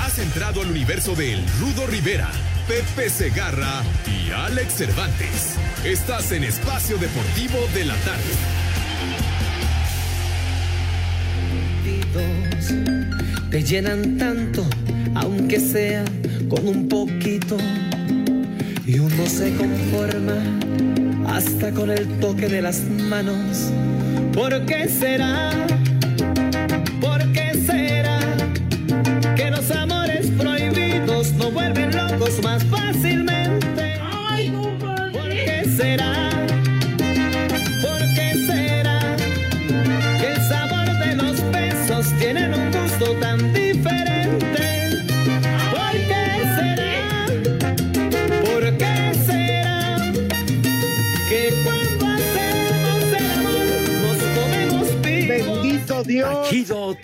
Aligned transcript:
Has 0.00 0.18
entrado 0.18 0.62
al 0.62 0.70
universo 0.70 1.14
del 1.14 1.42
Rudo 1.58 1.86
Rivera, 1.86 2.30
Pepe 2.68 3.10
Segarra 3.10 3.82
y 4.06 4.30
Alex 4.30 4.74
Cervantes. 4.74 5.56
Estás 5.84 6.32
en 6.32 6.44
Espacio 6.44 6.98
Deportivo 6.98 7.58
de 7.74 7.84
la 7.84 7.94
Tarde. 7.96 8.32
Te 13.50 13.62
llenan 13.62 14.16
tanto, 14.18 14.66
aunque 15.14 15.60
sea 15.60 16.04
con 16.48 16.66
un 16.66 16.88
poquito. 16.88 17.56
Y 18.86 18.98
uno 18.98 19.26
se 19.26 19.54
conforma 19.54 20.36
hasta 21.28 21.72
con 21.72 21.90
el 21.90 22.06
toque 22.20 22.48
de 22.48 22.62
las 22.62 22.80
manos. 22.82 23.70
¿Por 24.32 24.64
qué 24.66 24.88
será? 24.88 25.50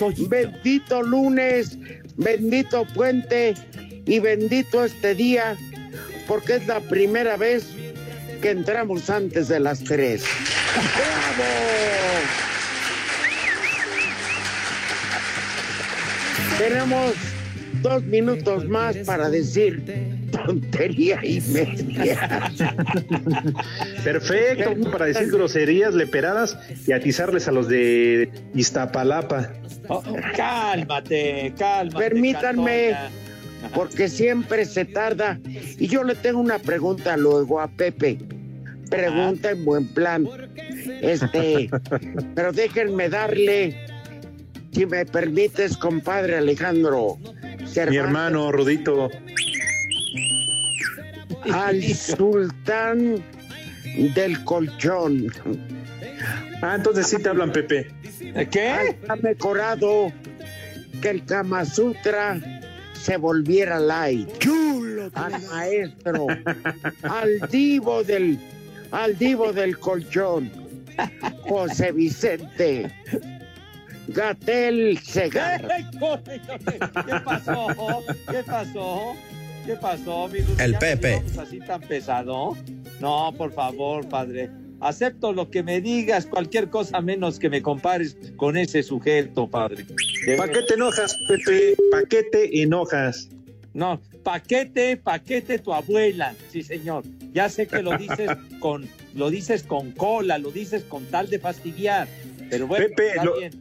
Toyito. 0.02 0.28
bendito 0.28 1.02
lunes, 1.02 1.78
bendito 2.16 2.84
puente 2.94 3.54
y 4.04 4.18
bendito 4.18 4.84
este 4.84 5.14
día, 5.14 5.56
porque 6.26 6.56
es 6.56 6.66
la 6.66 6.80
primera 6.80 7.36
vez 7.36 7.68
que 8.40 8.50
entramos 8.50 9.08
antes 9.08 9.46
de 9.46 9.60
las 9.60 9.84
tres. 9.84 10.24
¡Bravo! 10.74 11.50
Tenemos 16.58 17.14
dos 17.82 18.02
minutos 18.04 18.68
más 18.68 18.96
para 18.98 19.30
decir 19.30 20.21
tontería 20.46 21.20
y 21.22 21.40
media. 21.40 22.50
Perfecto, 24.04 24.90
para 24.90 25.06
decir 25.06 25.30
groserías, 25.30 25.94
leperadas 25.94 26.58
y 26.86 26.92
atizarles 26.92 27.48
a 27.48 27.52
los 27.52 27.68
de 27.68 28.30
Iztapalapa. 28.54 29.50
Oh, 29.88 30.02
cálmate, 30.36 31.52
cálmate. 31.58 31.98
Permítanme, 31.98 32.96
porque 33.74 34.08
siempre 34.08 34.64
se 34.64 34.84
tarda. 34.84 35.38
Y 35.78 35.86
yo 35.88 36.04
le 36.04 36.14
tengo 36.14 36.40
una 36.40 36.58
pregunta 36.58 37.16
luego 37.16 37.60
a 37.60 37.68
Pepe. 37.68 38.18
Pregunta 38.90 39.50
en 39.50 39.64
buen 39.64 39.88
plan. 39.88 40.28
Este, 41.00 41.70
pero 42.34 42.52
déjenme 42.52 43.08
darle, 43.08 43.86
si 44.72 44.86
me 44.86 45.06
permites, 45.06 45.76
compadre 45.76 46.36
Alejandro. 46.36 47.18
Mi 47.88 47.96
hermano 47.96 48.52
Rudito. 48.52 49.08
Al 51.50 51.82
sultán 51.94 53.22
del 54.14 54.44
colchón. 54.44 55.32
Ah, 56.62 56.74
entonces 56.76 57.08
sí 57.08 57.16
te 57.22 57.28
hablan, 57.28 57.52
Pepe. 57.52 57.90
¿Qué? 58.50 58.96
Ha 59.08 59.16
mejorado 59.16 60.12
que 61.00 61.10
el 61.10 61.24
Kama 61.24 61.64
Sutra 61.64 62.40
se 62.94 63.16
volviera 63.16 63.80
light. 63.80 64.28
Al 65.14 65.42
maestro, 65.50 66.28
al 67.02 67.40
divo 67.50 68.04
del, 68.04 68.38
al 68.92 69.18
divo 69.18 69.52
del 69.52 69.78
colchón, 69.78 70.50
José 71.42 71.90
Vicente 71.92 72.90
Gatel 74.08 74.98
Segar. 74.98 75.66
¿Qué 75.98 77.20
pasó? 77.24 77.68
¿Qué 78.30 78.42
pasó? 78.44 79.16
¿Qué 79.66 79.74
pasó, 79.76 80.28
mi 80.28 80.40
Rudo? 80.40 80.62
El 80.62 80.72
¿Ya 80.72 80.78
Pepe. 80.78 81.22
así 81.38 81.58
tan 81.60 81.80
pesado? 81.82 82.56
No, 83.00 83.32
por 83.36 83.52
favor, 83.52 84.08
padre. 84.08 84.50
Acepto 84.80 85.32
lo 85.32 85.48
que 85.50 85.62
me 85.62 85.80
digas, 85.80 86.26
cualquier 86.26 86.68
cosa 86.68 87.00
menos 87.00 87.38
que 87.38 87.48
me 87.48 87.62
compares 87.62 88.16
con 88.36 88.56
ese 88.56 88.82
sujeto, 88.82 89.48
padre. 89.48 89.86
¿Para 90.36 90.52
qué 90.52 90.62
te 90.62 90.74
enojas, 90.74 91.16
Pepe? 91.28 91.76
¿Para 91.92 92.04
qué 92.08 92.22
te 92.24 92.62
enojas? 92.62 93.28
No, 93.74 94.00
paquete, 94.24 94.96
paquete 94.96 95.58
tu 95.60 95.72
abuela, 95.72 96.34
sí 96.50 96.62
señor. 96.62 97.04
Ya 97.32 97.48
sé 97.48 97.68
que 97.68 97.80
lo 97.82 97.96
dices 97.96 98.28
con, 98.60 98.88
lo 99.14 99.30
dices 99.30 99.62
con 99.62 99.92
cola, 99.92 100.38
lo 100.38 100.50
dices 100.50 100.82
con 100.82 101.04
tal 101.06 101.30
de 101.30 101.38
fastidiar. 101.38 102.08
Pero 102.50 102.66
bueno, 102.66 102.86
Pepe, 102.88 103.08
está 103.10 103.24
lo- 103.24 103.38
bien. 103.38 103.52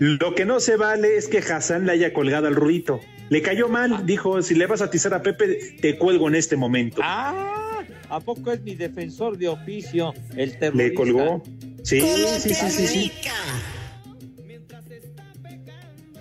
Lo 0.00 0.34
que 0.34 0.44
no 0.44 0.60
se 0.60 0.76
vale 0.76 1.16
es 1.16 1.28
que 1.28 1.38
Hassan 1.38 1.86
le 1.86 1.92
haya 1.92 2.12
colgado 2.12 2.46
al 2.48 2.54
Rudito. 2.56 3.00
Le 3.28 3.42
cayó 3.42 3.68
mal, 3.68 4.06
dijo, 4.06 4.40
si 4.42 4.54
le 4.54 4.66
vas 4.66 4.80
a 4.80 4.84
atizar 4.84 5.12
a 5.14 5.22
Pepe, 5.22 5.76
te 5.80 5.98
cuelgo 5.98 6.28
en 6.28 6.34
este 6.34 6.56
momento. 6.56 7.00
Ah, 7.04 7.82
¿a 8.08 8.20
poco 8.20 8.52
es 8.52 8.62
mi 8.62 8.74
defensor 8.74 9.36
de 9.36 9.48
oficio 9.48 10.14
el 10.36 10.58
terrorista? 10.58 10.88
Le 10.88 10.94
colgó. 10.94 11.42
Sí, 11.82 12.00
sí, 12.00 12.54
sí, 12.54 12.70
sí, 12.70 12.86
sí. 12.86 13.12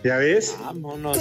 ¿Ya 0.03 0.18
ves? 0.18 0.56
Vámonos. 0.59 1.18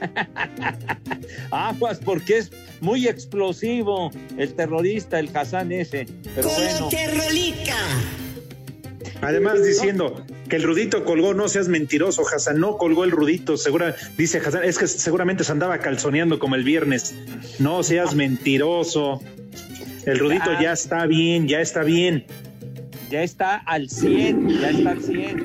Aguas, 1.50 1.98
porque 2.02 2.38
es 2.38 2.50
muy 2.80 3.06
explosivo 3.06 4.10
el 4.38 4.54
terrorista, 4.54 5.18
el 5.18 5.30
Hassan 5.36 5.72
ese. 5.72 6.06
Pero 6.34 6.48
bueno. 6.48 6.88
Además 9.22 9.62
diciendo 9.62 10.24
que 10.48 10.56
el 10.56 10.62
Rudito 10.62 11.04
colgó, 11.04 11.34
no 11.34 11.48
seas 11.48 11.68
mentiroso, 11.68 12.22
Hassan, 12.26 12.58
no 12.58 12.78
colgó 12.78 13.04
el 13.04 13.10
Rudito, 13.10 13.56
segura, 13.56 13.94
dice 14.16 14.38
Hassan, 14.38 14.64
es 14.64 14.78
que 14.78 14.86
seguramente 14.86 15.44
se 15.44 15.52
andaba 15.52 15.78
calzoneando 15.78 16.38
como 16.38 16.54
el 16.54 16.64
viernes. 16.64 17.14
No 17.58 17.82
seas 17.82 18.14
mentiroso. 18.14 19.20
El 20.06 20.18
Rudito 20.18 20.58
ya 20.60 20.72
está 20.72 21.06
bien, 21.06 21.46
ya 21.48 21.60
está 21.60 21.82
bien. 21.82 22.24
Ya 23.10 23.22
está 23.22 23.56
al 23.56 23.90
100, 23.90 24.48
ya 24.48 24.70
está 24.70 24.90
al 24.90 25.02
100. 25.02 25.44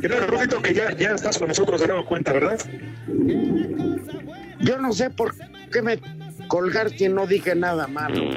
Creo, 0.00 0.26
Rudito, 0.26 0.62
que 0.62 0.74
ya, 0.74 0.96
ya 0.96 1.10
estás 1.12 1.38
con 1.38 1.48
nosotros, 1.48 1.80
de 1.80 1.88
nuevo 1.88 2.06
cuenta, 2.06 2.32
¿verdad? 2.32 2.58
Yo 4.60 4.78
no 4.78 4.92
sé 4.92 5.10
por 5.10 5.34
qué 5.70 5.82
me 5.82 5.98
colgar 6.48 6.90
si 6.90 7.08
no 7.08 7.26
dije 7.26 7.54
nada 7.54 7.86
malo. 7.86 8.30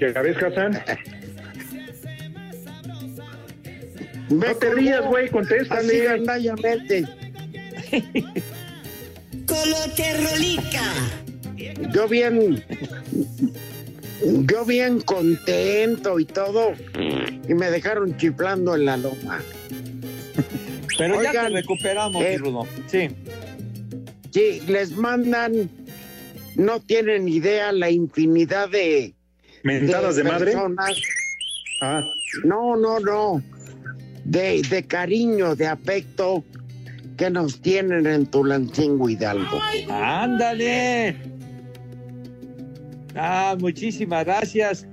¿Ya 0.00 0.22
ves, 0.22 0.42
Hassan? 0.42 0.82
No 4.30 4.54
te 4.54 4.70
rías, 4.74 5.04
güey, 5.06 5.24
Así 5.24 5.32
contéstale. 5.32 6.04
gandallamente. 6.04 7.06
Yo 11.92 12.06
bien, 12.08 12.64
yo 14.22 14.64
bien 14.64 15.00
contento 15.00 16.20
y 16.20 16.24
todo, 16.24 16.72
y 17.48 17.54
me 17.54 17.70
dejaron 17.70 18.16
chiflando 18.16 18.74
en 18.76 18.84
la 18.84 18.96
loma. 18.96 19.42
Pero 20.96 21.14
ya 21.22 21.32
te 21.32 21.38
Oigan, 21.38 21.52
recuperamos, 21.52 22.22
eh. 22.24 22.38
Sí. 22.86 23.08
Sí, 24.32 24.62
les 24.68 24.92
mandan, 24.92 25.68
no 26.54 26.80
tienen 26.80 27.26
idea 27.28 27.72
la 27.72 27.90
infinidad 27.90 28.68
de... 28.68 29.14
Mentadas 29.64 30.16
de 30.16 30.24
madre. 30.24 30.52
personas. 30.52 30.96
Ah, 31.82 32.02
No, 32.44 32.76
no, 32.76 33.00
no. 33.00 33.42
De, 34.24 34.62
de 34.62 34.82
cariño, 34.84 35.54
de 35.56 35.66
afecto 35.66 36.44
que 37.16 37.30
nos 37.30 37.60
tienen 37.60 38.06
en 38.06 38.26
Tulancingo 38.26 39.08
Hidalgo. 39.08 39.60
Ándale. 39.90 41.16
Ah, 43.14 43.56
muchísimas 43.58 44.24
gracias. 44.24 44.86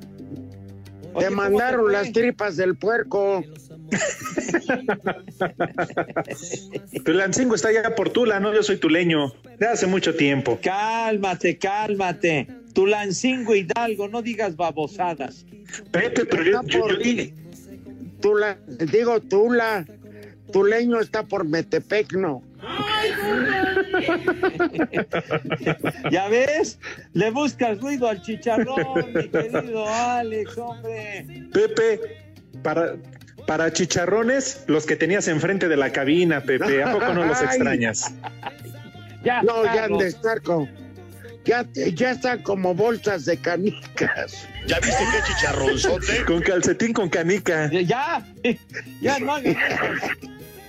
Oye, 1.14 1.28
Te 1.28 1.34
¿cómo 1.34 1.42
mandaron 1.44 1.92
las 1.92 2.12
tripas 2.12 2.58
del 2.58 2.76
puerco. 2.76 3.44
Tulancingo 7.06 7.56
está 7.56 7.70
allá 7.70 7.96
por 7.96 8.10
Tula, 8.10 8.40
¿no? 8.40 8.54
Yo 8.54 8.64
soy 8.64 8.78
tuleño. 8.78 9.34
De 9.60 9.68
hace 9.68 9.88
mucho 9.88 10.16
tiempo. 10.16 10.60
Cálmate, 10.62 11.58
cálmate. 11.58 12.48
Tulancingo 12.74 13.56
Hidalgo, 13.56 14.08
no 14.08 14.22
digas 14.22 14.56
babosadas. 14.56 15.46
Pepe, 15.92 16.26
pero 16.26 16.44
yo, 16.44 16.62
yo- 16.66 16.80
por- 16.82 16.92
yo 16.92 16.98
dije- 17.00 17.34
Tula, 18.22 18.58
digo 18.68 19.20
Tula. 19.22 19.86
Tuleño 20.52 21.00
está 21.02 21.24
por 21.24 21.46
Metepec, 21.46 22.14
no. 22.14 22.42
¿Ya 26.12 26.28
ves? 26.30 26.80
Le 27.14 27.32
buscas 27.32 27.82
ruido 27.82 28.08
al 28.08 28.22
chicharrón, 28.22 28.78
mi 29.14 29.28
querido 29.28 29.86
Alex, 29.88 30.58
hombre. 30.58 31.26
Pepe, 31.54 32.00
para, 32.64 32.96
para 33.46 33.74
chicharrones, 33.74 34.64
los 34.68 34.86
que 34.86 34.96
tenías 34.96 35.28
enfrente 35.28 35.68
de 35.68 35.76
la 35.76 35.92
cabina, 35.92 36.40
Pepe, 36.42 36.82
¿a 36.84 36.94
poco 36.94 37.14
no 37.14 37.26
los 37.26 37.42
extrañas? 37.42 38.14
Ya, 39.24 39.42
No, 39.42 39.66
ya 39.66 39.86
han 39.86 39.98
de 39.98 40.08
estar 40.08 40.42
con... 40.42 40.70
Ya, 41.48 41.66
ya 41.74 42.12
están 42.12 42.44
como 42.44 42.76
bolsas 42.76 43.24
de 43.24 43.38
canicas. 43.38 44.46
¿Ya 44.68 44.80
viste 44.82 45.04
qué 45.12 45.34
chicharronzote? 45.34 46.26
Con 46.28 46.42
calcetín 46.42 46.92
con 46.92 47.08
canica. 47.08 47.72
Ya, 47.72 48.26
ya 49.02 49.18
no 49.20 49.34
hagan 49.34 49.56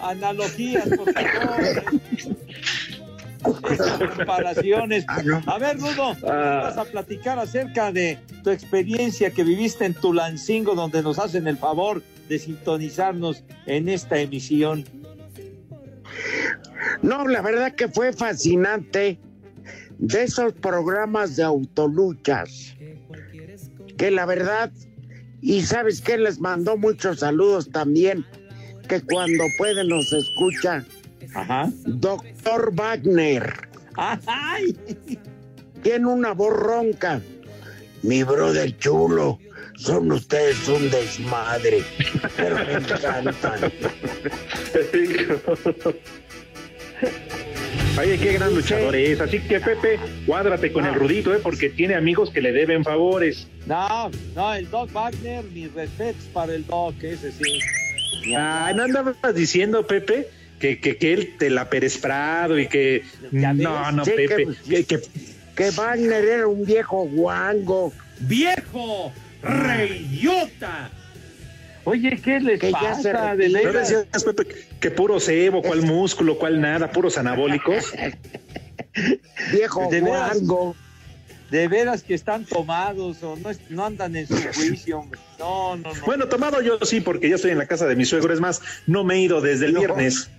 analogías, 0.00 0.88
por 0.88 1.12
favor. 1.12 1.84
Comparaciones. 4.16 5.04
A 5.46 5.58
ver, 5.58 5.78
Rudo, 5.78 6.14
vas 6.22 6.76
a 6.76 6.84
platicar 6.84 7.40
acerca 7.40 7.90
de 7.90 8.18
tu 8.44 8.50
experiencia 8.50 9.30
que 9.30 9.42
viviste 9.42 9.84
en 9.84 9.94
Tulancingo, 9.94 10.76
donde 10.76 11.02
nos 11.02 11.18
hacen 11.18 11.48
el 11.48 11.58
favor 11.58 12.04
de 12.28 12.38
sintonizarnos 12.38 13.42
en 13.66 13.88
esta 13.88 14.18
emisión. 14.18 14.84
No, 17.02 17.26
la 17.26 17.42
verdad 17.42 17.74
que 17.74 17.88
fue 17.88 18.12
fascinante 18.12 19.18
de 19.98 20.22
esos 20.22 20.52
programas 20.54 21.36
de 21.36 21.42
autoluchas. 21.42 22.74
Que 23.96 24.10
la 24.10 24.26
verdad, 24.26 24.70
y 25.40 25.62
sabes 25.62 26.00
que 26.00 26.18
les 26.18 26.40
mandó 26.40 26.76
muchos 26.76 27.20
saludos 27.20 27.70
también, 27.70 28.24
que 28.88 29.00
cuando 29.00 29.44
puede 29.58 29.84
nos 29.84 30.12
escucha, 30.12 30.84
Ajá. 31.34 31.70
Doctor 31.84 32.74
Wagner. 32.74 33.52
¡Ay! 33.96 34.76
Tiene 35.82 36.06
una 36.06 36.32
voz 36.32 36.54
ronca. 36.54 37.20
Mi 38.02 38.22
brother 38.22 38.76
chulo, 38.78 39.38
son 39.76 40.12
ustedes 40.12 40.68
un 40.68 40.88
desmadre, 40.90 41.82
pero 42.36 42.56
me 42.56 42.72
encantan. 42.74 43.72
Oye, 47.98 48.16
qué 48.18 48.32
gran 48.34 48.54
luchador 48.54 48.94
es. 48.94 49.20
Así 49.20 49.40
que, 49.40 49.58
Pepe, 49.60 49.98
cuádrate 50.26 50.72
con 50.72 50.86
el 50.86 50.94
Rudito, 50.94 51.34
¿eh? 51.34 51.40
Porque 51.42 51.68
tiene 51.68 51.94
amigos 51.96 52.30
que 52.30 52.40
le 52.40 52.52
deben 52.52 52.84
favores. 52.84 53.48
No, 53.66 54.10
no, 54.36 54.54
el 54.54 54.70
Doc 54.70 54.92
Wagner, 54.92 55.44
mis 55.46 55.72
respetos 55.74 56.24
para 56.32 56.54
el 56.54 56.64
Doc, 56.66 56.94
ese 57.02 57.32
sí. 57.32 57.58
Ah, 58.36 58.72
¿no 58.76 58.84
andabas 58.84 59.16
diciendo, 59.34 59.86
Pepe? 59.86 60.28
Que, 60.60 60.78
que, 60.80 60.96
que 60.96 61.12
él 61.12 61.34
te 61.38 61.50
la 61.50 61.68
Pérez 61.70 61.98
Prado 61.98 62.58
y 62.58 62.66
que... 62.68 63.02
No, 63.32 63.90
no, 63.92 64.04
Sí, 64.04 64.12
Pepe. 64.16 64.46
que- 64.68 64.84
Que, 64.84 64.84
que- 64.84 65.00
Que 65.56 65.70
Wagner 65.72 66.24
era 66.24 66.46
un 66.46 66.64
viejo 66.64 67.04
guango. 67.04 67.92
¡Viejo! 68.20 69.12
¡Reyota! 69.42 70.90
Oye, 71.88 72.20
¿qué 72.22 72.38
les 72.40 72.60
Que 72.60 72.70
pasa? 72.70 73.34
De 73.34 73.48
retiró. 73.48 73.72
¿No 73.72 73.78
decías, 73.78 74.24
Pepe, 74.24 74.46
que 74.78 74.90
puro 74.90 75.18
cebo, 75.18 75.62
cuál 75.62 75.82
músculo, 75.86 76.38
cuál 76.38 76.60
nada, 76.60 76.92
puros 76.92 77.16
anabólicos? 77.16 77.92
Viejo 79.52 79.88
De 79.90 80.00
veras. 80.00 80.38
De 81.50 81.66
veras 81.66 82.02
que 82.02 82.12
están 82.12 82.44
tomados 82.44 83.22
o 83.22 83.34
no, 83.36 83.48
no 83.70 83.86
andan 83.86 84.14
en 84.16 84.26
su 84.26 84.36
juicio, 84.36 84.98
hombre. 84.98 85.18
No, 85.38 85.76
no, 85.76 85.94
no. 85.94 86.04
Bueno, 86.04 86.28
tomado 86.28 86.60
yo 86.60 86.78
sí, 86.82 87.00
porque 87.00 87.30
ya 87.30 87.36
estoy 87.36 87.52
en 87.52 87.58
la 87.58 87.66
casa 87.66 87.86
de 87.86 87.96
mi 87.96 88.04
suegro. 88.04 88.34
Es 88.34 88.40
más, 88.40 88.60
no 88.86 89.02
me 89.02 89.14
he 89.14 89.20
ido 89.20 89.40
desde 89.40 89.64
el 89.64 89.78
viernes. 89.78 90.30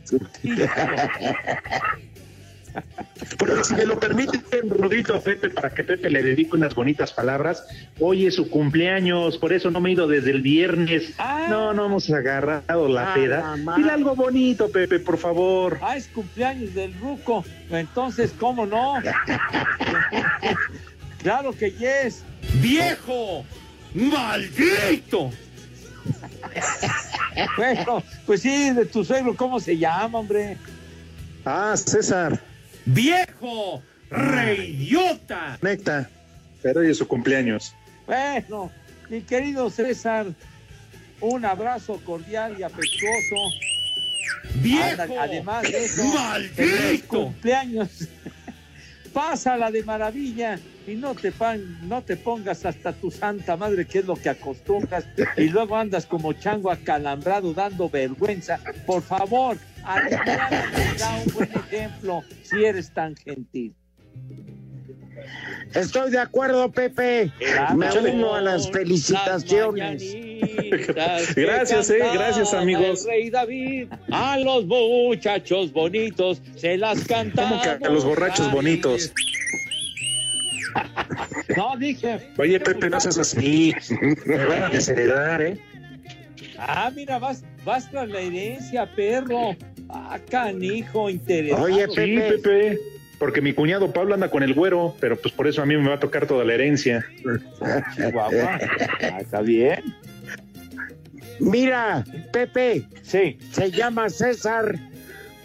Pero 3.37 3.63
si 3.63 3.75
me 3.75 3.85
lo 3.85 3.99
permiten, 3.99 4.41
Rudito, 4.69 5.19
Pepe, 5.21 5.49
para 5.49 5.69
que 5.73 5.83
Pepe 5.83 6.09
le 6.09 6.23
dedique 6.23 6.55
unas 6.55 6.73
bonitas 6.75 7.11
palabras. 7.13 7.65
Hoy 7.99 8.25
es 8.25 8.35
su 8.35 8.49
cumpleaños, 8.49 9.37
por 9.37 9.53
eso 9.53 9.71
no 9.71 9.79
me 9.79 9.89
he 9.89 9.93
ido 9.93 10.07
desde 10.07 10.31
el 10.31 10.41
viernes. 10.41 11.13
Ah. 11.17 11.47
No, 11.49 11.73
no 11.73 11.85
hemos 11.85 12.09
agarrado 12.09 12.87
la 12.87 13.11
Ah, 13.11 13.13
peda. 13.13 13.55
Dile 13.75 13.91
algo 13.91 14.15
bonito, 14.15 14.69
Pepe, 14.71 14.99
por 14.99 15.17
favor. 15.17 15.77
Ah, 15.81 15.97
es 15.97 16.07
cumpleaños 16.07 16.73
del 16.73 16.93
Ruco. 16.99 17.43
Entonces, 17.69 18.33
¿cómo 18.39 18.65
no? 18.65 18.95
claro 21.21 21.51
que 21.53 21.71
yes. 21.71 22.23
¡Viejo! 22.61 23.45
¡Maldito! 23.93 25.31
bueno, 27.57 28.03
pues 28.25 28.41
sí, 28.41 28.71
de 28.71 28.85
tu 28.85 29.03
suegro, 29.03 29.35
¿cómo 29.35 29.59
se 29.59 29.77
llama, 29.77 30.19
hombre? 30.19 30.57
Ah, 31.45 31.75
César, 31.75 32.39
¡Viejo! 32.93 33.81
¡Reyota! 34.09 35.57
conecta. 35.59 36.09
Pero 36.61 36.81
hoy 36.81 36.89
es 36.89 36.97
su 36.97 37.07
cumpleaños. 37.07 37.73
Bueno, 38.05 38.71
mi 39.09 39.21
querido 39.21 39.69
César, 39.69 40.27
un 41.21 41.45
abrazo 41.45 42.01
cordial 42.03 42.55
y 42.59 42.63
afectuoso. 42.63 43.35
Ándale, 44.91 45.17
además 45.17 45.63
de 45.63 45.85
eso, 45.85 46.03
feliz 46.55 47.03
cumpleaños. 47.03 48.07
Pásala 49.13 49.71
de 49.71 49.83
maravilla 49.83 50.59
y 50.87 50.95
no 50.95 51.13
te, 51.15 51.31
pan- 51.31 51.79
no 51.87 52.01
te 52.03 52.15
pongas 52.17 52.65
hasta 52.65 52.93
tu 52.93 53.09
santa 53.11 53.55
madre, 53.57 53.85
que 53.85 53.99
es 53.99 54.05
lo 54.05 54.15
que 54.15 54.29
acostumbras, 54.29 55.05
y 55.37 55.45
luego 55.49 55.75
andas 55.75 56.05
como 56.05 56.33
chango 56.33 56.71
acalambrado 56.71 57.53
dando 57.53 57.89
vergüenza. 57.89 58.59
Por 58.85 59.01
favor, 59.01 59.57
adelante, 59.85 60.97
da 60.97 61.15
un 61.25 61.33
buen 61.33 61.51
ejemplo 61.51 62.23
si 62.43 62.65
eres 62.65 62.93
tan 62.93 63.15
gentil. 63.15 63.73
Estoy 65.73 66.09
de 66.11 66.17
acuerdo, 66.17 66.71
Pepe. 66.71 67.31
Me 67.75 68.11
uno 68.11 68.35
a 68.35 68.41
las 68.41 68.71
felicitaciones. 68.71 70.03
Gracias, 71.35 71.89
eh, 71.89 71.99
gracias, 72.13 72.53
amigos. 72.53 73.05
Rey 73.05 73.29
David, 73.29 73.87
a 74.11 74.37
los 74.37 74.65
muchachos 74.65 75.71
bonitos 75.73 76.41
se 76.55 76.77
las 76.77 77.03
cantamos. 77.05 77.61
¿Cómo 77.63 77.79
que 77.79 77.85
a 77.85 77.89
los 77.89 78.05
borrachos 78.05 78.51
bonitos? 78.51 79.11
No, 81.57 81.75
dije. 81.77 82.19
Oye, 82.37 82.59
Pepe, 82.59 82.89
no 82.89 82.99
seas 82.99 83.17
así. 83.17 83.73
Me 84.25 84.45
van 84.45 84.63
a 84.63 84.69
desheredar, 84.69 85.41
¿eh? 85.41 85.57
Ah, 86.57 86.91
mira, 86.93 87.19
vas, 87.19 87.43
vas 87.65 87.89
tras 87.89 88.07
la 88.09 88.19
herencia, 88.19 88.85
perro. 88.95 89.55
Ah, 89.89 90.19
canijo, 90.29 91.09
interesante. 91.09 91.63
Oye, 91.63 91.85
Sí, 91.87 91.95
Pepe. 91.95 92.37
Pepe. 92.37 92.79
Porque 93.17 93.41
mi 93.41 93.51
cuñado 93.53 93.91
Pablo 93.91 94.13
anda 94.13 94.29
con 94.31 94.43
el 94.43 94.53
güero, 94.53 94.95
pero 95.01 95.17
pues 95.17 95.33
por 95.33 95.45
eso 95.47 95.61
a 95.61 95.65
mí 95.65 95.75
me 95.75 95.89
va 95.89 95.95
a 95.95 95.99
tocar 95.99 96.25
toda 96.25 96.45
la 96.45 96.53
herencia. 96.53 97.05
Chihuahua. 97.95 98.59
Ah, 99.01 99.17
está 99.19 99.41
bien. 99.41 99.83
Mira, 101.41 102.03
Pepe, 102.31 102.85
Sí. 103.01 103.37
se 103.51 103.71
llama 103.71 104.09
César, 104.09 104.77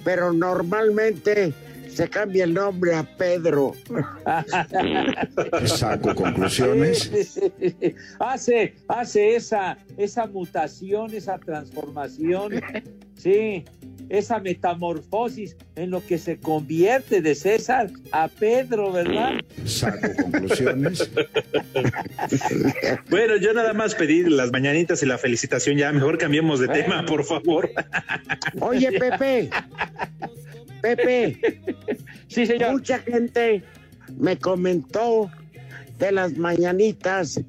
pero 0.04 0.32
normalmente 0.32 1.52
se 1.88 2.08
cambia 2.08 2.44
el 2.44 2.54
nombre 2.54 2.94
a 2.94 3.02
Pedro. 3.04 3.72
Saco 5.66 6.14
conclusiones. 6.14 7.10
hace, 8.18 8.74
hace 8.88 9.36
esa, 9.36 9.78
esa 9.96 10.26
mutación, 10.26 11.14
esa 11.14 11.38
transformación. 11.38 12.60
Sí, 13.16 13.64
esa 14.08 14.38
metamorfosis 14.38 15.56
en 15.76 15.90
lo 15.90 16.04
que 16.04 16.18
se 16.18 16.38
convierte 16.38 17.20
de 17.22 17.34
César 17.34 17.90
a 18.12 18.28
Pedro, 18.28 18.92
¿verdad? 18.92 19.34
Saco 19.64 20.08
conclusiones. 20.22 21.10
bueno, 23.10 23.36
yo 23.36 23.52
nada 23.54 23.72
más 23.72 23.94
pedir 23.94 24.30
las 24.30 24.52
mañanitas 24.52 25.02
y 25.02 25.06
la 25.06 25.18
felicitación 25.18 25.76
ya. 25.76 25.92
Mejor 25.92 26.18
cambiemos 26.18 26.60
de 26.60 26.68
tema, 26.68 27.04
por 27.06 27.24
favor. 27.24 27.70
Oye, 28.60 28.92
Pepe. 28.98 29.50
Pepe. 30.82 31.60
Sí, 32.28 32.46
señor. 32.46 32.72
Mucha 32.72 32.98
gente 32.98 33.62
me 34.18 34.36
comentó 34.36 35.30
de 35.98 36.12
las 36.12 36.36
mañanitas 36.36 37.40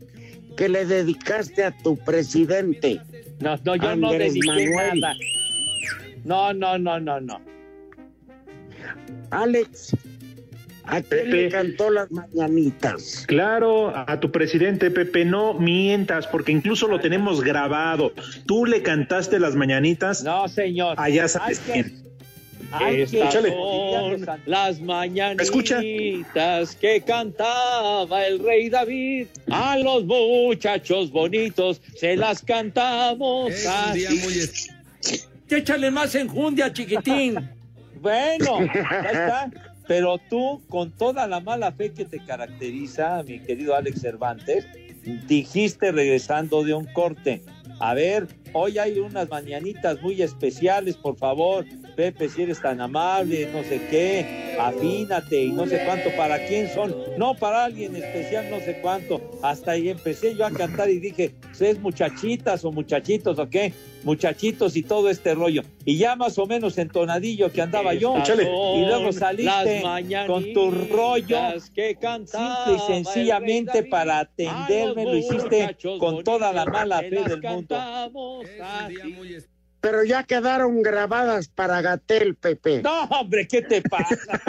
que 0.55 0.69
le 0.69 0.85
dedicaste 0.85 1.63
a 1.63 1.71
tu 1.71 1.97
presidente. 1.97 3.01
No, 3.39 3.57
no, 3.65 3.75
yo 3.75 3.95
no 3.95 4.09
Andrés 4.09 4.33
dediqué 4.33 4.69
Manuel. 4.69 4.99
nada. 5.01 5.15
No, 6.25 6.51
no, 6.53 6.77
no, 6.77 6.99
no, 6.99 7.21
no. 7.21 7.39
Alex, 9.31 9.95
¿a 10.85 11.01
quién 11.01 11.31
le 11.31 11.49
cantó 11.49 11.89
las 11.89 12.11
mañanitas? 12.11 13.25
Claro, 13.27 13.95
a 13.95 14.19
tu 14.19 14.31
presidente 14.31 14.91
Pepe, 14.91 15.23
no 15.25 15.53
mientas, 15.53 16.27
porque 16.27 16.51
incluso 16.51 16.87
lo 16.87 16.99
tenemos 16.99 17.41
grabado. 17.43 18.11
Tú 18.45 18.65
le 18.65 18.81
cantaste 18.81 19.39
las 19.39 19.55
mañanitas. 19.55 20.23
No, 20.23 20.47
señor. 20.47 20.95
Allá 20.99 21.27
sabes 21.27 21.59
Hay 21.59 21.65
que- 21.65 21.83
quién. 21.83 22.05
Son 23.21 24.25
las 24.47 24.81
mañanitas 24.81 25.45
Escucha. 25.45 25.79
que 25.79 27.03
cantaba 27.05 28.25
el 28.25 28.39
rey 28.39 28.69
David. 28.69 29.27
A 29.51 29.77
los 29.77 30.03
muchachos 30.05 31.11
bonitos 31.11 31.79
se 31.95 32.17
las 32.17 32.41
cantamos 32.41 33.53
así. 33.65 34.05
Échale 35.49 35.91
más 35.91 36.15
enjundia, 36.15 36.71
chiquitín. 36.71 37.35
bueno, 38.01 38.59
ya 38.65 39.09
está. 39.09 39.51
Pero 39.87 40.17
tú, 40.29 40.61
con 40.67 40.91
toda 40.91 41.27
la 41.27 41.39
mala 41.39 41.71
fe 41.71 41.93
que 41.93 42.05
te 42.05 42.23
caracteriza, 42.23 43.21
mi 43.23 43.39
querido 43.39 43.75
Alex 43.75 44.01
Cervantes, 44.01 44.65
dijiste 45.27 45.91
regresando 45.91 46.63
de 46.63 46.73
un 46.73 46.85
corte. 46.85 47.43
A 47.79 47.93
ver, 47.93 48.27
hoy 48.53 48.79
hay 48.79 48.99
unas 48.99 49.29
mañanitas 49.29 50.01
muy 50.01 50.21
especiales, 50.21 50.97
por 50.97 51.17
favor. 51.17 51.65
Pepe, 51.95 52.29
si 52.29 52.43
eres 52.43 52.61
tan 52.61 52.81
amable, 52.81 53.49
no 53.51 53.63
sé 53.63 53.81
qué, 53.89 54.57
afínate 54.59 55.43
y 55.43 55.51
no 55.51 55.65
sé 55.65 55.81
cuánto. 55.85 56.09
¿Para 56.15 56.45
quién 56.45 56.69
son? 56.73 56.95
No, 57.17 57.35
para 57.35 57.65
alguien 57.65 57.95
especial, 57.95 58.49
no 58.49 58.59
sé 58.59 58.79
cuánto. 58.81 59.21
Hasta 59.41 59.71
ahí 59.71 59.89
empecé 59.89 60.35
yo 60.35 60.45
a 60.45 60.51
cantar 60.51 60.89
y 60.89 60.99
dije, 60.99 61.35
¿es 61.59 61.79
muchachitas 61.79 62.65
o 62.65 62.71
muchachitos 62.71 63.39
o 63.39 63.49
qué? 63.49 63.73
Muchachitos 64.03 64.75
y 64.75 64.83
todo 64.83 65.09
este 65.09 65.33
rollo. 65.33 65.63
Y 65.83 65.97
ya 65.97 66.15
más 66.15 66.37
o 66.37 66.45
menos 66.45 66.77
entonadillo 66.77 67.51
que 67.51 67.61
andaba 67.61 67.93
yo. 67.93 68.15
Y 68.17 68.85
luego 68.85 69.11
saliste 69.11 69.81
con 70.27 70.53
tu 70.53 70.71
rollo 70.71 71.37
que 71.73 71.97
simple 72.25 72.75
y 72.75 72.79
sencillamente 72.87 73.83
para 73.83 74.19
atenderme 74.19 75.05
lo 75.05 75.15
hiciste 75.15 75.75
con 75.99 76.23
toda 76.23 76.51
la 76.53 76.65
mala 76.65 76.99
fe 76.99 77.23
del 77.23 77.41
mundo. 77.41 77.77
Pero 79.85 80.03
ya 80.03 80.23
quedaron 80.23 80.81
grabadas 80.81 81.47
para 81.47 81.79
Gatel, 81.79 82.33
Pepe. 82.33 82.81
No, 82.81 83.03
hombre, 83.03 83.47
¿qué 83.47 83.61
te 83.61 83.83
pasa? 83.83 84.41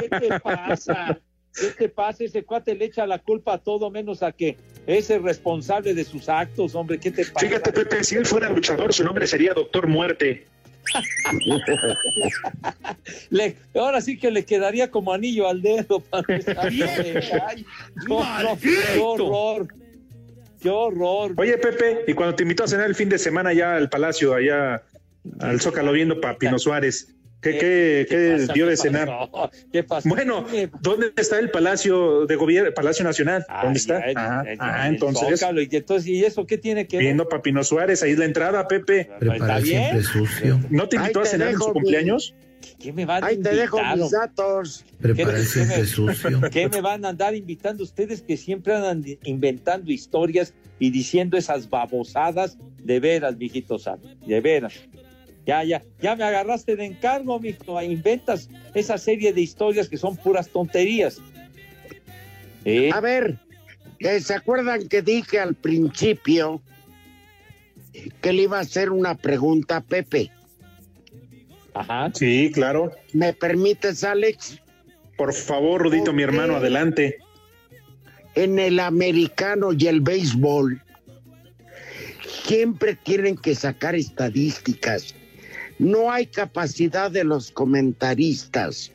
¿Qué 0.00 0.08
te 0.08 0.40
pasa? 0.40 1.20
¿Qué 1.52 1.66
te 1.76 1.88
pasa? 1.90 2.24
Ese 2.24 2.42
cuate 2.42 2.74
le 2.74 2.86
echa 2.86 3.06
la 3.06 3.18
culpa 3.18 3.52
a 3.52 3.58
todo 3.58 3.90
menos 3.90 4.22
a 4.22 4.32
que 4.32 4.56
es 4.86 5.10
el 5.10 5.22
responsable 5.22 5.92
de 5.92 6.04
sus 6.04 6.26
actos, 6.30 6.74
hombre. 6.74 6.98
¿Qué 6.98 7.10
te 7.10 7.26
pasa? 7.26 7.46
Fíjate, 7.46 7.70
Pepe, 7.70 8.02
si 8.02 8.14
él 8.16 8.24
fuera 8.24 8.48
luchador, 8.48 8.94
su 8.94 9.04
nombre 9.04 9.26
sería 9.26 9.52
Doctor 9.52 9.86
Muerte. 9.88 10.46
Le- 13.28 13.56
ahora 13.74 14.00
sí 14.00 14.18
que 14.18 14.30
le 14.30 14.46
quedaría 14.46 14.90
como 14.90 15.12
anillo 15.12 15.48
al 15.50 15.60
dedo 15.60 16.00
para 16.00 16.34
esa- 16.34 16.62
Ay, 16.62 17.66
no, 18.08 18.42
no, 18.42 18.58
qué 18.58 18.98
horror. 18.98 19.68
Qué 20.62 20.70
horror. 20.70 21.32
Oye, 21.36 21.58
Pepe, 21.58 22.04
y 22.06 22.14
cuando 22.14 22.36
te 22.36 22.44
invitó 22.44 22.64
a 22.64 22.68
cenar 22.68 22.86
el 22.86 22.94
fin 22.94 23.08
de 23.08 23.18
semana 23.18 23.52
ya 23.52 23.74
al 23.76 23.88
Palacio, 23.88 24.34
allá 24.34 24.82
al 25.40 25.60
Zócalo 25.60 25.92
viendo 25.92 26.20
para 26.20 26.38
Pino 26.38 26.58
Suárez, 26.58 27.08
¿qué, 27.40 27.58
qué, 27.58 28.06
qué 28.08 28.36
pasa? 28.40 28.52
dio 28.52 28.66
de 28.66 28.72
¿Qué 28.72 28.76
cenar? 28.76 29.06
pasó? 29.08 29.50
¿Qué 29.72 29.82
pasó? 29.82 30.08
Bueno, 30.08 30.46
¿dónde 30.80 31.12
está 31.16 31.38
el 31.40 31.50
Palacio 31.50 32.26
de 32.26 32.36
Gobierno, 32.36 32.70
Palacio 32.72 33.04
Nacional? 33.04 33.44
¿Dónde 33.62 33.78
está? 33.78 34.02
Ah, 34.14 34.44
el 34.46 34.94
entonces, 34.94 35.40
Zócalo, 35.40 35.60
y 35.62 35.68
entonces, 35.72 36.08
¿y 36.08 36.24
eso 36.24 36.46
qué 36.46 36.58
tiene 36.58 36.86
que 36.86 36.98
ver? 36.98 37.06
viendo 37.06 37.28
para 37.28 37.42
Pino 37.42 37.64
Suárez, 37.64 38.02
ahí 38.04 38.12
es 38.12 38.18
la 38.18 38.24
entrada, 38.26 38.68
Pepe. 38.68 39.10
¿Está 39.20 39.58
bien? 39.58 40.02
sucio. 40.02 40.60
¿No 40.70 40.88
te 40.88 40.96
invitó 40.96 41.20
a 41.20 41.24
te 41.24 41.30
cenar 41.30 41.48
en 41.48 41.58
su 41.58 41.72
cumpleaños? 41.72 42.34
¿Qué 42.78 42.92
me 42.92 43.04
van 43.04 43.22
a 43.24 43.26
Ahí 43.28 43.36
te 43.38 43.54
dejo 43.54 43.78
invitar, 43.78 43.98
mis 43.98 44.10
datos. 44.10 44.84
Prepara 45.00 45.38
¿Qué- 45.38 45.44
siempre 45.44 45.74
qué 45.76 45.80
me- 45.82 45.86
sucio. 45.86 46.40
¿Qué 46.50 46.68
me 46.68 46.80
van 46.80 47.04
a 47.04 47.08
andar 47.10 47.34
invitando 47.34 47.82
ustedes 47.82 48.22
que 48.22 48.36
siempre 48.36 48.74
andan 48.74 49.04
inventando 49.24 49.90
historias 49.92 50.54
y 50.78 50.90
diciendo 50.90 51.36
esas 51.36 51.68
babosadas? 51.68 52.58
De 52.82 52.98
veras, 53.00 53.36
mijito 53.36 53.78
santo, 53.78 54.08
de 54.26 54.40
veras. 54.40 54.74
Ya, 55.46 55.64
ya, 55.64 55.82
ya 56.00 56.14
me 56.16 56.24
agarraste 56.24 56.76
de 56.76 56.84
encargo, 56.84 57.38
mijo. 57.40 57.80
Inventas 57.82 58.48
esa 58.74 58.96
serie 58.98 59.32
de 59.32 59.40
historias 59.40 59.88
que 59.88 59.96
son 59.96 60.16
puras 60.16 60.48
tonterías. 60.48 61.20
¿Eh? 62.64 62.90
A 62.92 63.00
ver, 63.00 63.38
¿se 64.20 64.34
acuerdan 64.34 64.88
que 64.88 65.02
dije 65.02 65.38
al 65.40 65.54
principio 65.54 66.62
que 68.20 68.32
le 68.32 68.42
iba 68.42 68.58
a 68.58 68.62
hacer 68.62 68.90
una 68.90 69.16
pregunta 69.16 69.76
a 69.76 69.80
Pepe? 69.80 70.30
Ajá. 71.74 72.10
Sí, 72.14 72.50
claro. 72.52 72.92
¿Me 73.12 73.32
permites, 73.32 74.04
Alex? 74.04 74.60
Por 75.16 75.32
favor, 75.32 75.82
Rudito, 75.82 76.12
mi 76.12 76.22
hermano, 76.22 76.56
adelante. 76.56 77.18
En 78.34 78.58
el 78.58 78.80
americano 78.80 79.72
y 79.72 79.86
el 79.86 80.00
béisbol 80.00 80.82
siempre 82.44 82.96
tienen 82.96 83.36
que 83.36 83.54
sacar 83.54 83.94
estadísticas. 83.94 85.14
No 85.78 86.10
hay 86.10 86.26
capacidad 86.26 87.10
de 87.10 87.24
los 87.24 87.50
comentaristas 87.50 88.92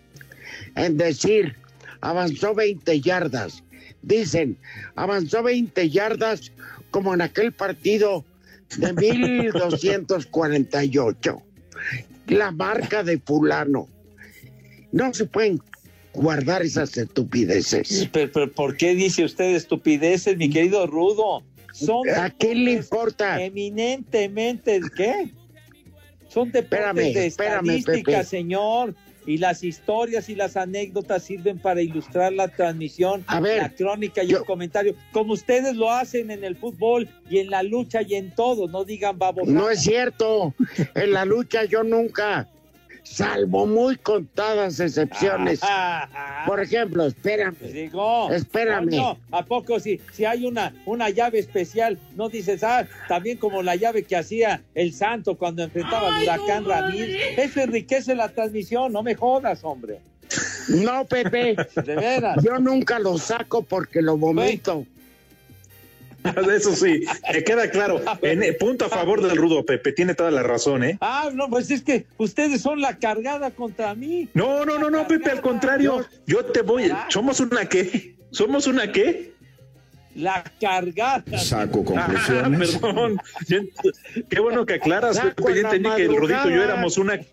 en 0.76 0.98
decir, 0.98 1.56
avanzó 2.02 2.54
20 2.54 3.02
yardas. 3.02 3.64
Dicen, 4.02 4.58
avanzó 4.96 5.44
20 5.44 5.90
yardas 5.90 6.52
como 6.92 7.14
en 7.14 7.22
aquel 7.22 7.52
partido 7.52 8.26
de 8.78 8.94
1248. 9.54 11.42
La 12.28 12.52
marca 12.52 13.04
de 13.04 13.20
fulano. 13.20 13.88
No 14.92 15.14
se 15.14 15.26
pueden 15.26 15.62
guardar 16.14 16.62
esas 16.64 16.98
estupideces. 16.98 18.10
Pero, 18.12 18.32
pero, 18.32 18.52
¿por 18.52 18.76
qué 18.78 18.96
dice 18.96 19.24
usted 19.24 19.56
estupideces, 19.56 20.38
mi 20.38 20.50
querido 20.50 20.88
Rudo? 20.88 21.44
Son 21.74 22.10
¿A 22.10 22.30
quién 22.32 22.66
le 22.66 22.72
importa? 22.74 23.42
eminentemente, 23.42 24.82
¿qué? 24.96 25.32
Son 26.28 26.52
deportes 26.52 26.80
Espérame, 26.80 27.14
de 27.14 27.26
espérame, 27.28 27.70
estadística, 27.70 28.12
Pepe. 28.12 28.24
señor. 28.26 28.96
Y 29.28 29.38
las 29.38 29.64
historias 29.64 30.30
y 30.30 30.36
las 30.36 30.58
anécdotas 30.58 31.22
sirven 31.22 31.60
para 31.60 31.82
ilustrar 31.82 32.34
la 32.34 32.48
transmisión, 32.48 33.24
A 33.28 33.40
ver, 33.40 33.62
la 33.62 33.70
crónica 33.76 34.24
y 34.24 34.28
yo- 34.30 34.40
el 34.40 34.46
comentario, 34.46 34.96
como 35.12 35.34
ustedes 35.34 35.76
lo 35.76 35.92
hacen 35.92 36.32
en 36.32 36.44
el 36.44 36.56
fútbol 36.56 37.08
y 37.30 37.38
en 37.40 37.50
la 37.52 37.62
lucha 37.62 38.02
y 38.02 38.16
en 38.16 38.34
todo. 38.34 38.68
No 38.68 38.86
digan 38.86 39.20
babos. 39.20 39.48
No 39.48 39.70
es 39.70 39.82
cierto. 39.82 40.54
En 40.96 41.12
la 41.12 41.26
lucha 41.26 41.66
yo 41.66 41.84
nunca, 41.84 42.48
salvo 43.08 43.66
muy 43.66 43.96
contadas 43.96 44.80
excepciones. 44.80 45.62
Por 46.46 46.62
ejemplo, 46.62 47.06
espérame. 47.06 47.56
Digo, 47.62 48.32
Espérame. 48.32 48.90
coño, 48.90 49.18
¿A 49.32 49.44
poco 49.46 49.80
si, 49.80 50.00
si 50.12 50.26
hay 50.26 50.46
una, 50.46 50.74
una 50.86 51.10
llave 51.10 51.40
especial, 51.40 51.98
no 52.16 52.30
dices, 52.30 52.64
ah, 52.64 52.86
también 53.08 53.38
como 53.38 53.64
la 53.64 53.76
llave 53.76 54.04
que 54.04 54.16
hacía 54.16 54.62
el 54.76 54.94
Santo 54.94 55.36
cuando 55.38 55.64
enfrentaba 55.64 56.16
al 56.16 56.24
huracán 56.24 56.66
Ramírez? 56.66 57.38
Eso 57.38 57.62
enriquece 57.62 58.16
la 58.16 58.30
transmisión, 58.30 58.92
no 58.92 59.04
me 59.04 59.16
jodas, 59.16 59.64
hombre. 59.64 60.00
No, 60.70 61.06
Pepe. 61.06 61.56
De 61.76 61.96
veras. 61.96 62.44
Yo 62.44 62.60
nunca 62.60 63.00
lo 63.00 63.18
saco 63.18 63.64
porque 63.64 64.02
lo 64.02 64.18
vomito. 64.18 64.86
Eso 66.56 66.76
sí, 66.76 67.06
me 67.32 67.44
queda 67.44 67.70
claro. 67.70 68.02
En, 68.22 68.44
eh, 68.44 68.54
punto 68.54 68.86
a 68.86 68.90
favor 68.90 69.22
del 69.22 69.38
Rudo, 69.38 69.66
Pepe, 69.66 69.92
tiene 69.92 70.16
toda 70.16 70.32
la 70.32 70.44
razón, 70.44 70.84
¿eh? 70.84 70.98
Ah, 71.02 71.30
no, 71.34 71.50
pues 71.50 71.70
es 71.72 71.82
que 71.82 72.06
ustedes 72.18 72.62
son 72.62 72.82
la 72.82 72.98
cargada 72.98 73.52
contra 73.52 73.94
mí. 73.96 74.30
No, 74.34 74.66
no, 74.66 74.78
no, 74.78 74.90
no, 74.90 75.08
Pepe, 75.08 75.32
al 75.32 75.42
contrario. 75.42 76.06
Yo 76.26 76.46
te 76.46 76.62
voy. 76.62 76.92
¿Somos 77.10 77.40
una 77.40 77.68
qué? 77.68 78.16
¿Somos 78.32 78.68
una 78.68 78.92
qué? 78.92 79.37
La 80.18 80.44
cargada. 80.60 81.24
Saco 81.38 81.84
Ah, 81.96 82.06
conclusiones. 82.08 82.76
perdón. 82.82 83.22
Qué 84.30 84.40
bueno 84.40 84.66
que 84.66 84.74
aclaras. 84.76 85.22
Yo 85.38 85.50
entendí 85.50 85.90
que 85.96 86.04
el 86.06 86.16
Rudito 86.16 86.50
y 86.50 86.54
yo 86.56 86.64
éramos 86.64 86.98
una. 86.98 87.20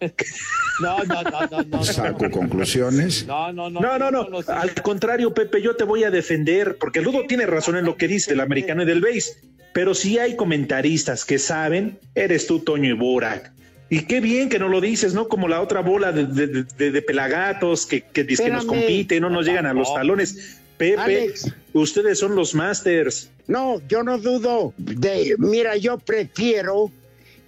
No, 0.82 0.98
no, 1.04 1.22
no, 1.22 1.40
no, 1.46 1.62
no. 1.62 1.84
Saco 1.84 2.28
conclusiones. 2.32 3.24
No, 3.28 3.52
no, 3.52 3.70
no. 3.70 3.78
No, 3.80 3.96
no, 3.96 4.10
no. 4.10 4.28
no, 4.28 4.38
Al 4.48 4.74
contrario, 4.82 5.32
Pepe, 5.32 5.62
yo 5.62 5.76
te 5.76 5.84
voy 5.84 6.02
a 6.02 6.10
defender, 6.10 6.78
porque 6.80 6.98
el 6.98 7.04
Rudo 7.04 7.22
tiene 7.28 7.46
razón 7.46 7.76
en 7.76 7.84
lo 7.84 7.96
que 7.96 8.08
dice 8.08 8.32
del 8.32 8.40
americano 8.40 8.82
y 8.82 8.86
del 8.86 9.00
base. 9.00 9.36
Pero 9.72 9.94
si 9.94 10.18
hay 10.18 10.34
comentaristas 10.34 11.24
que 11.24 11.38
saben, 11.38 11.98
eres 12.16 12.48
tú, 12.48 12.58
Toño 12.58 12.90
y 12.90 12.92
Burak. 12.92 13.52
Y 13.88 14.00
qué 14.06 14.20
bien 14.20 14.48
que 14.48 14.58
no 14.58 14.68
lo 14.68 14.80
dices, 14.80 15.14
¿no? 15.14 15.28
Como 15.28 15.46
la 15.46 15.60
otra 15.60 15.78
bola 15.80 16.10
de, 16.10 16.26
de- 16.26 16.64
de- 16.64 16.90
de 16.90 17.02
pelagatos 17.02 17.86
que, 17.86 18.00
que, 18.00 18.24
que 18.26 18.32
nos 18.32 18.40
Espérame. 18.40 18.66
compite, 18.66 19.20
no 19.20 19.30
nos 19.30 19.46
llegan 19.46 19.66
a 19.66 19.74
los 19.74 19.94
talones. 19.94 20.60
Pepe, 20.76 21.00
Alex. 21.00 21.52
ustedes 21.72 22.18
son 22.18 22.34
los 22.34 22.54
masters. 22.54 23.30
No, 23.46 23.80
yo 23.88 24.02
no 24.02 24.18
dudo. 24.18 24.72
De, 24.76 25.36
mira, 25.38 25.76
yo 25.76 25.98
prefiero 25.98 26.90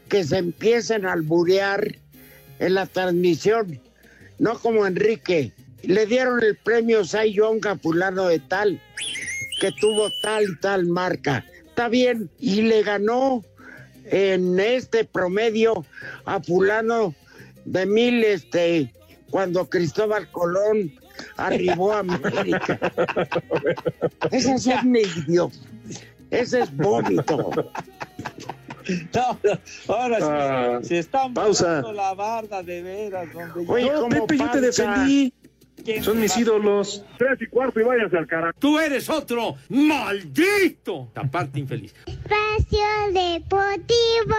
que 0.08 0.24
se 0.24 0.38
empiecen 0.38 1.06
a 1.06 1.12
alburear 1.12 1.96
en 2.58 2.74
la 2.74 2.86
transmisión, 2.86 3.80
no 4.38 4.58
como 4.58 4.86
Enrique. 4.86 5.52
Le 5.82 6.06
dieron 6.06 6.42
el 6.42 6.56
premio 6.56 7.02
Young 7.02 7.66
a 7.66 7.76
fulano 7.76 8.26
de 8.26 8.38
tal, 8.40 8.80
que 9.60 9.72
tuvo 9.80 10.08
tal 10.22 10.44
y 10.44 10.56
tal 10.60 10.86
marca. 10.86 11.44
Está 11.68 11.88
bien, 11.88 12.30
y 12.38 12.62
le 12.62 12.82
ganó 12.82 13.44
en 14.06 14.58
este 14.58 15.04
promedio 15.04 15.84
a 16.24 16.40
fulano 16.42 17.14
de 17.64 17.86
mil, 17.86 18.24
este, 18.24 18.92
cuando 19.30 19.68
Cristóbal 19.68 20.30
Colón 20.30 20.92
arribó 21.36 21.92
a 21.92 21.98
América. 22.00 22.78
Ese 24.30 24.54
es 24.54 24.66
un 24.66 24.96
idiota. 24.96 25.56
Ese 26.30 26.60
es 26.62 26.76
vómito. 26.76 27.50
No, 29.14 29.38
no, 29.42 29.94
ahora 29.94 30.16
sí, 30.18 30.24
Ah, 30.28 30.78
se 30.82 30.98
están 31.00 31.34
pausa. 31.34 31.82
la 31.92 32.14
barda 32.14 32.62
de 32.62 32.82
veras. 32.82 33.32
Donde 33.32 33.64
Oye, 33.72 33.90
¿cómo 33.92 34.08
Pepe, 34.08 34.38
yo 34.38 34.50
te 34.50 34.60
defendí. 34.60 35.32
¿Quién 35.84 36.02
Son 36.02 36.20
mis 36.20 36.36
ídolos. 36.36 37.04
Tres 37.18 37.38
y 37.40 37.46
cuarto 37.46 37.80
y 37.80 37.84
váyanse 37.84 38.16
al 38.16 38.26
carajo. 38.26 38.52
Tú 38.58 38.78
eres 38.78 39.08
otro 39.10 39.56
maldito. 39.68 41.10
Taparte 41.14 41.60
infeliz. 41.60 41.94
Espacio 42.06 42.86
Deportivo. 43.12 44.36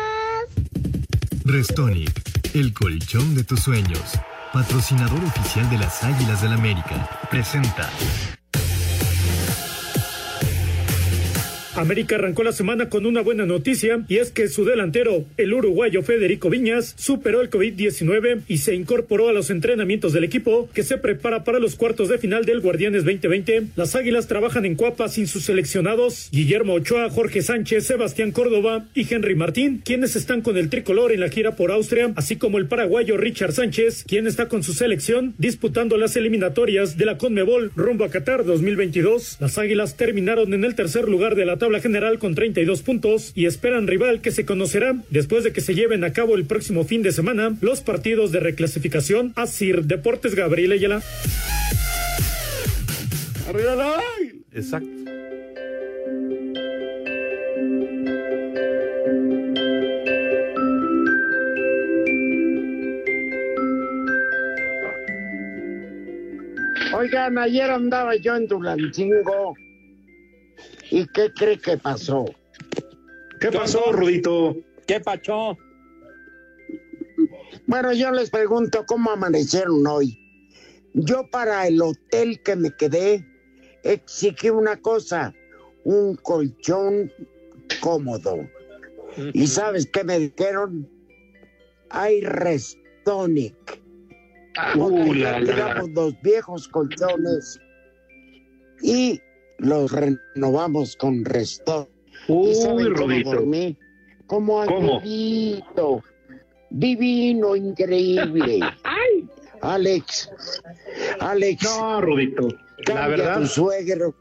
Restonic, 1.45 2.21
el 2.55 2.73
colchón 2.73 3.35
de 3.35 3.43
tus 3.43 3.61
sueños. 3.61 4.13
Patrocinador 4.57 5.23
oficial 5.23 5.69
de 5.69 5.77
las 5.77 6.03
Águilas 6.03 6.41
del 6.41 6.51
América. 6.51 7.07
Presenta. 7.29 7.91
América 11.77 12.15
arrancó 12.15 12.43
la 12.43 12.51
semana 12.51 12.89
con 12.89 13.05
una 13.05 13.21
buena 13.21 13.45
noticia 13.45 14.03
y 14.07 14.17
es 14.17 14.31
que 14.31 14.47
su 14.47 14.65
delantero, 14.65 15.25
el 15.37 15.53
uruguayo 15.53 16.01
Federico 16.01 16.49
Viñas, 16.49 16.95
superó 16.97 17.41
el 17.41 17.51
COVID-19 17.51 18.41
y 18.47 18.57
se 18.57 18.73
incorporó 18.73 19.29
a 19.29 19.33
los 19.33 19.51
entrenamientos 19.51 20.11
del 20.11 20.23
equipo 20.23 20.69
que 20.73 20.81
se 20.81 20.97
prepara 20.97 21.43
para 21.43 21.59
los 21.59 21.75
cuartos 21.75 22.09
de 22.09 22.17
final 22.17 22.45
del 22.45 22.61
Guardianes 22.61 23.03
2020. 23.05 23.67
Las 23.75 23.95
Águilas 23.95 24.27
trabajan 24.27 24.65
en 24.65 24.75
Cuapa 24.75 25.07
sin 25.07 25.27
sus 25.27 25.43
seleccionados 25.43 26.29
Guillermo 26.31 26.73
Ochoa, 26.73 27.11
Jorge 27.11 27.43
Sánchez, 27.43 27.85
Sebastián 27.85 28.31
Córdoba 28.31 28.87
y 28.95 29.11
Henry 29.13 29.35
Martín, 29.35 29.81
quienes 29.85 30.15
están 30.15 30.41
con 30.41 30.57
el 30.57 30.69
tricolor 30.69 31.11
en 31.11 31.19
la 31.19 31.29
gira 31.29 31.55
por 31.55 31.71
Austria, 31.71 32.11
así 32.15 32.37
como 32.37 32.57
el 32.57 32.67
paraguayo 32.67 33.17
Richard 33.17 33.53
Sánchez, 33.53 34.03
quien 34.07 34.25
está 34.25 34.47
con 34.47 34.63
su 34.63 34.73
selección 34.73 35.35
disputando 35.37 35.97
las 35.97 36.15
eliminatorias 36.15 36.97
de 36.97 37.05
la 37.05 37.19
Conmebol 37.19 37.71
rumbo 37.75 38.03
a 38.03 38.09
Qatar 38.09 38.45
2022. 38.45 39.37
Las 39.39 39.59
Águilas 39.59 39.95
terminaron 39.95 40.53
en 40.55 40.63
el 40.63 40.73
tercer 40.73 41.07
lugar 41.07 41.35
de 41.35 41.45
la 41.45 41.57
general 41.79 42.19
con 42.19 42.33
32 42.33 42.81
puntos 42.81 43.31
y 43.35 43.45
esperan 43.45 43.87
rival 43.87 44.21
que 44.21 44.31
se 44.31 44.45
conocerá 44.45 44.95
después 45.09 45.43
de 45.43 45.53
que 45.53 45.61
se 45.61 45.75
lleven 45.75 46.03
a 46.03 46.13
cabo 46.13 46.35
el 46.35 46.45
próximo 46.45 46.83
fin 46.83 47.03
de 47.03 47.11
semana 47.11 47.55
los 47.61 47.81
partidos 47.81 48.31
de 48.31 48.39
reclasificación 48.39 49.33
a 49.35 49.45
Sir 49.47 49.83
Deportes 49.83 50.35
Gabriel 50.35 50.71
Ayala. 50.71 51.01
Arriba 53.49 53.75
la 53.75 54.01
Exacto. 54.53 54.87
Oigan, 66.93 67.37
ayer 67.37 67.69
andaba 67.69 68.15
yo 68.15 68.35
en 68.35 68.47
Tulancingo. 68.47 69.56
¿Y 70.89 71.05
qué 71.07 71.31
cree 71.33 71.57
que 71.59 71.77
pasó? 71.77 72.25
¿Qué 73.39 73.51
pasó, 73.51 73.91
Rudito? 73.91 74.55
¿Qué 74.85 74.99
pachó? 74.99 75.57
Bueno, 77.67 77.91
yo 77.93 78.11
les 78.11 78.29
pregunto 78.29 78.85
cómo 78.85 79.11
amanecieron 79.11 79.85
hoy. 79.85 80.17
Yo 80.93 81.29
para 81.29 81.67
el 81.67 81.81
hotel 81.81 82.41
que 82.43 82.55
me 82.55 82.71
quedé 82.71 83.25
exigí 83.83 84.49
una 84.49 84.77
cosa, 84.77 85.33
un 85.83 86.15
colchón 86.15 87.11
cómodo. 87.81 88.47
¿Y 89.33 89.47
sabes 89.47 89.87
qué 89.91 90.03
me 90.03 90.19
dijeron? 90.19 90.89
Hay 91.89 92.21
Restonic. 92.21 93.81
Uh, 94.75 95.13
la, 95.13 95.39
la. 95.39 95.45
Tiramos 95.45 95.89
los 95.91 96.21
viejos 96.21 96.67
colchones 96.69 97.59
y 98.81 99.21
los 99.57 99.91
renovamos 99.91 100.95
con 100.97 101.23
Restonic. 101.25 101.89
¿Y 102.27 102.31
Uy, 102.33 102.55
saben 102.55 102.93
cómo 102.93 103.19
dormí? 103.23 103.77
Como 104.25 104.65
¿Cómo? 104.65 105.01
Divino, 106.69 107.55
increíble. 107.55 108.59
Alex, 109.61 110.29
Alex, 111.19 111.63
No, 111.63 112.01
Rudito. 112.01 112.47
La 112.87 113.05
a 113.05 113.07
verdad, 113.07 113.39
tu 113.39 113.47
suegro. 113.47 114.13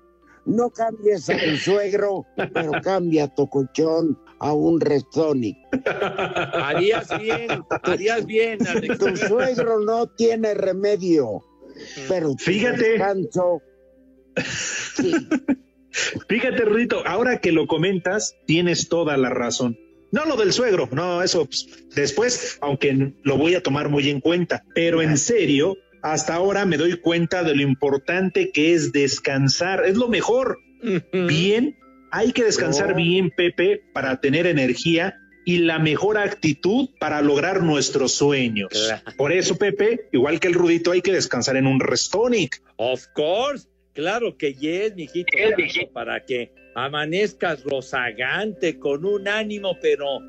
No 0.46 0.70
cambies 0.70 1.29
a 1.29 1.37
tu 1.37 1.57
suegro, 1.57 2.25
pero 2.55 2.70
cambia 2.83 3.27
tu 3.35 3.49
colchón 3.51 4.16
a 4.38 4.53
un 4.53 4.81
Restonic. 4.81 5.57
Harías 6.55 7.09
bien, 7.18 7.49
harías 7.83 8.25
bien, 8.25 8.64
Alex. 8.66 8.96
Tu 8.99 9.16
suegro 9.16 9.81
no 9.81 10.07
tiene 10.07 10.55
remedio, 10.55 11.42
pero 12.09 12.31
tu 12.31 12.44
Fíjate. 12.44 12.90
descanso, 12.90 13.61
sí. 14.44 15.14
fíjate, 16.29 16.64
Rudito, 16.64 17.07
ahora 17.07 17.40
que 17.40 17.53
lo 17.53 17.66
comentas, 17.66 18.37
tienes 18.46 18.88
toda 18.88 19.16
la 19.16 19.31
razón. 19.31 19.79
No 20.12 20.25
lo 20.25 20.37
del 20.37 20.53
suegro, 20.53 20.88
no, 20.92 21.22
eso 21.22 21.46
pues, 21.46 21.66
después, 21.94 22.59
aunque 22.61 23.12
lo 23.22 23.37
voy 23.37 23.55
a 23.55 23.62
tomar 23.62 23.88
muy 23.88 24.09
en 24.09 24.20
cuenta, 24.20 24.64
pero 24.75 25.03
en 25.03 25.18
serio, 25.18 25.77
hasta 26.03 26.35
ahora 26.35 26.64
me 26.64 26.77
doy 26.77 26.96
cuenta 27.01 27.42
de 27.42 27.55
lo 27.55 27.62
importante 27.62 28.51
que 28.53 28.75
es 28.75 28.92
descansar, 28.92 29.85
es 29.85 29.96
lo 29.96 30.09
mejor. 30.09 30.59
Bien, 31.12 31.77
hay 32.12 32.33
que 32.33 32.44
descansar 32.44 32.90
No. 32.90 32.96
bien, 32.96 33.31
Pepe, 33.31 33.83
para 33.92 34.20
tener 34.20 34.46
energía 34.46 35.16
y 35.44 35.59
la 35.59 35.79
mejor 35.79 36.18
actitud 36.18 36.90
para 37.01 37.20
lograr 37.22 37.62
nuestros 37.62 38.12
sueños. 38.12 38.68
Claro. 38.70 39.03
Por 39.16 39.33
eso, 39.33 39.57
Pepe, 39.57 40.09
igual 40.12 40.38
que 40.38 40.49
el 40.49 40.55
Rudito, 40.55 40.92
hay 40.92 41.03
que 41.03 41.12
descansar 41.12 41.57
en 41.57 41.66
un 41.66 41.81
Restonic. 41.81 42.62
Of 42.77 43.07
course. 43.14 43.66
Claro 43.96 44.37
que 44.37 44.52
yes, 44.52 44.94
mijito. 44.94 45.32
Para 45.94 46.22
que 46.24 46.52
amanezcas 46.74 47.64
rozagante 47.64 48.78
con 48.78 49.06
un 49.06 49.26
ánimo, 49.26 49.78
pero 49.80 50.20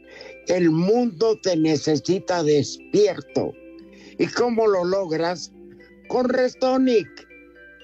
el 0.47 0.71
mundo 0.71 1.37
te 1.41 1.57
necesita 1.57 2.43
despierto. 2.43 3.53
¿Y 4.17 4.27
cómo 4.27 4.67
lo 4.67 4.85
logras? 4.85 5.51
Con 6.07 6.29
Restonic, 6.29 7.26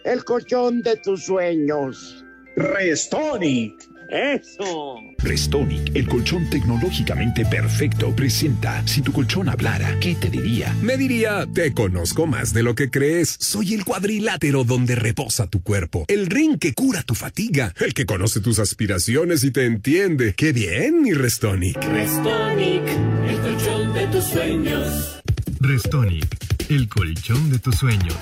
el 0.03 0.23
colchón 0.23 0.81
de 0.81 0.97
tus 0.97 1.25
sueños. 1.25 2.23
Restonic. 2.55 3.73
Eso. 4.09 4.97
Restonic, 5.17 5.95
el 5.95 6.07
colchón 6.07 6.47
tecnológicamente 6.47 7.45
perfecto, 7.45 8.15
presenta 8.15 8.85
Si 8.85 9.01
tu 9.01 9.11
colchón 9.11 9.49
hablara, 9.49 9.97
¿qué 9.99 10.13
te 10.13 10.29
diría? 10.29 10.75
Me 10.83 10.97
diría, 10.97 11.47
te 11.51 11.73
conozco 11.73 12.27
más 12.27 12.53
de 12.53 12.61
lo 12.61 12.75
que 12.75 12.91
crees. 12.91 13.35
Soy 13.39 13.73
el 13.73 13.83
cuadrilátero 13.83 14.65
donde 14.65 14.93
reposa 14.93 15.47
tu 15.47 15.63
cuerpo, 15.63 16.05
el 16.09 16.27
ring 16.27 16.59
que 16.59 16.73
cura 16.73 17.01
tu 17.01 17.15
fatiga, 17.15 17.73
el 17.79 17.95
que 17.95 18.05
conoce 18.05 18.39
tus 18.39 18.59
aspiraciones 18.59 19.43
y 19.43 19.49
te 19.49 19.65
entiende. 19.65 20.35
¡Qué 20.35 20.53
bien, 20.53 21.01
mi 21.01 21.13
Restonic! 21.13 21.83
Restonic, 21.83 22.83
el 23.27 23.39
colchón 23.39 23.93
de 23.95 24.07
tus 24.07 24.25
sueños. 24.25 25.21
Restonic, 25.59 26.37
el 26.69 26.87
colchón 26.87 27.49
de 27.49 27.57
tus 27.57 27.75
sueños. 27.77 28.17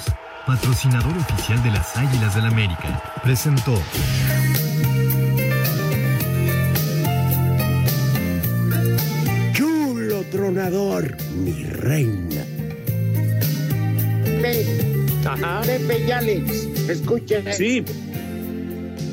Patrocinador 0.52 1.18
oficial 1.18 1.64
de 1.64 1.72
las 1.72 1.96
Águilas 1.96 2.36
del 2.36 2.44
América. 2.44 3.02
Presentó. 3.24 3.82
Chulo 9.54 10.26
tronador, 10.30 11.16
mi 11.42 11.64
reina. 11.64 12.44
Ajá. 15.26 15.62
Pepe 15.62 16.06
y 16.06 16.12
Alex, 16.12 16.52
escuchen. 16.90 17.46
Sí. 17.54 17.86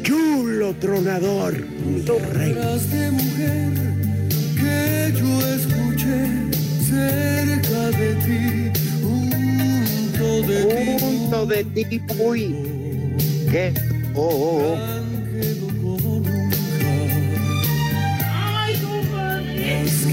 Chulo 0.02 0.74
tronador, 0.80 1.54
mi 1.86 2.02
reina. 2.02 2.66
de 2.66 3.10
mujer 3.12 3.72
que 4.56 5.14
yo 5.16 5.46
escuché 5.54 6.48
cerca 6.82 7.96
de 7.96 8.14
ti, 8.26 8.77
junto 11.00 11.46
de 11.46 11.64
ti. 11.64 12.00
Uy. 12.18 12.54
¿Qué? 13.50 13.72
Oh, 14.14 14.76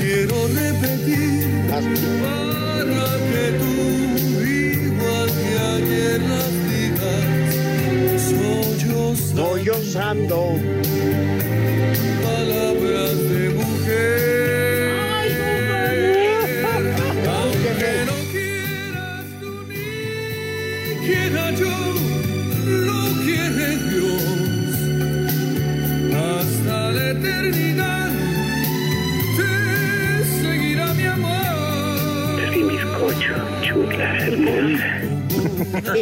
quiero 0.06 0.48
repetir 0.48 1.66
para 1.70 1.90
que 3.30 3.46
tú, 3.60 3.74
igual 4.46 5.30
que 5.40 5.54
ayer, 5.74 6.22
las 6.22 6.54
digas. 6.70 7.26
Soy 8.30 8.78
yo 8.86 9.16
Sollozando. 9.16 10.40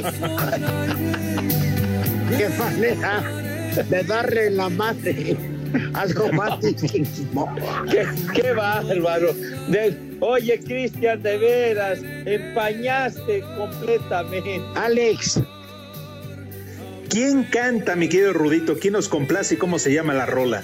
Qué 2.38 2.50
manera 2.58 3.24
de 3.90 4.04
darle 4.04 4.50
la 4.52 4.70
madre 4.70 5.36
al 5.94 6.14
romanticismo. 6.14 7.54
Qué, 7.92 8.06
qué 8.34 8.52
bárbaro. 8.54 9.34
De- 9.68 10.18
oye, 10.20 10.60
Cristian, 10.60 11.22
de 11.22 11.38
veras, 11.38 12.00
empañaste 12.26 13.44
completamente. 13.58 14.62
Alex, 14.76 15.42
¿Quién 17.10 17.44
canta, 17.44 17.96
mi 17.96 18.10
querido 18.10 18.34
Rudito? 18.34 18.76
¿Quién 18.80 18.94
nos 18.94 19.08
complace 19.08 19.54
y 19.54 19.58
cómo 19.58 19.78
se 19.78 19.94
llama 19.94 20.14
la 20.16 20.26
rola? 20.26 20.64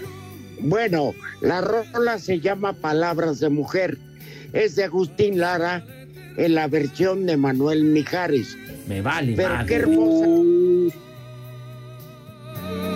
bueno, 0.62 1.14
la 1.42 1.62
rola 1.62 2.18
se 2.20 2.40
llama 2.42 2.74
Palabras 2.74 3.40
de 3.40 3.48
Mujer. 3.50 3.98
Es 4.52 4.76
de 4.76 4.84
Agustín 4.84 5.40
Lara 5.40 5.86
en 6.38 6.56
la 6.56 6.68
versión 6.68 7.26
de 7.28 7.38
Manuel 7.38 7.84
Mijares. 7.84 8.58
Me 8.90 9.02
vale, 9.02 9.34
Pero 9.38 9.50
madre. 9.50 9.66
qué 9.68 9.76
hermosa. 9.76 10.28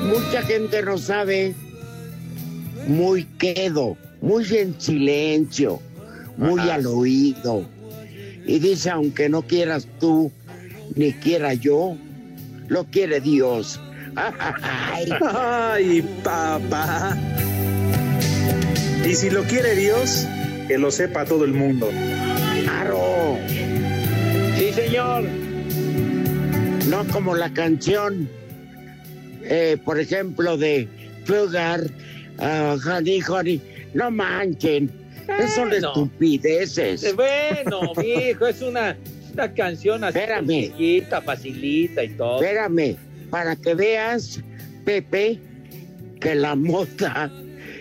Mucha 0.05 0.41
gente 0.43 0.81
no 0.83 0.97
sabe. 0.97 1.53
Muy 2.87 3.23
quedo, 3.37 3.95
muy 4.21 4.43
en 4.57 4.75
silencio, 4.79 5.79
muy 6.35 6.59
Ajá. 6.59 6.73
al 6.75 6.87
oído. 6.87 7.65
Y 8.45 8.59
dice, 8.59 8.89
aunque 8.89 9.29
no 9.29 9.43
quieras 9.43 9.87
tú, 10.01 10.29
ni 10.95 11.13
quiera 11.13 11.53
yo, 11.53 11.95
lo 12.67 12.83
quiere 12.85 13.21
Dios. 13.21 13.79
Ay, 14.15 15.09
Ay, 15.21 16.01
papá. 16.23 17.17
Y 19.07 19.15
si 19.15 19.29
lo 19.29 19.43
quiere 19.43 19.75
Dios, 19.75 20.27
que 20.67 20.77
lo 20.77 20.91
sepa 20.91 21.23
todo 21.23 21.45
el 21.45 21.53
mundo. 21.53 21.89
claro. 22.63 23.37
Sí, 24.57 24.73
señor. 24.73 25.23
No 26.93 27.03
como 27.11 27.35
la 27.35 27.51
canción, 27.51 28.29
eh, 29.43 29.77
por 29.83 29.99
ejemplo, 29.99 30.57
de 30.57 30.87
Sugar, 31.25 31.81
ah, 32.37 32.75
Honey, 32.85 33.19
Honey. 33.27 33.59
No 33.95 34.11
manchen. 34.11 34.91
Eso 35.39 35.55
son 35.55 35.69
Bueno. 35.69 35.87
estupideces. 35.87 37.03
Eh, 37.03 37.13
Bueno, 37.13 37.93
mijo, 37.97 38.45
es 38.45 38.61
una, 38.61 38.95
una 39.33 39.51
canción 39.55 40.03
así 40.03 40.19
Espérame. 40.19 40.47
sencillita, 40.67 41.21
facilita 41.21 42.03
y 42.03 42.09
todo. 42.09 42.35
Espérame, 42.43 42.95
para 43.31 43.55
que 43.55 43.73
veas, 43.73 44.39
Pepe, 44.85 45.39
que 46.21 46.35
la 46.35 46.53
mota 46.55 47.31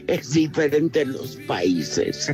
es 0.07 0.33
diferente 0.33 1.03
en 1.03 1.13
los 1.13 1.37
países. 1.47 2.33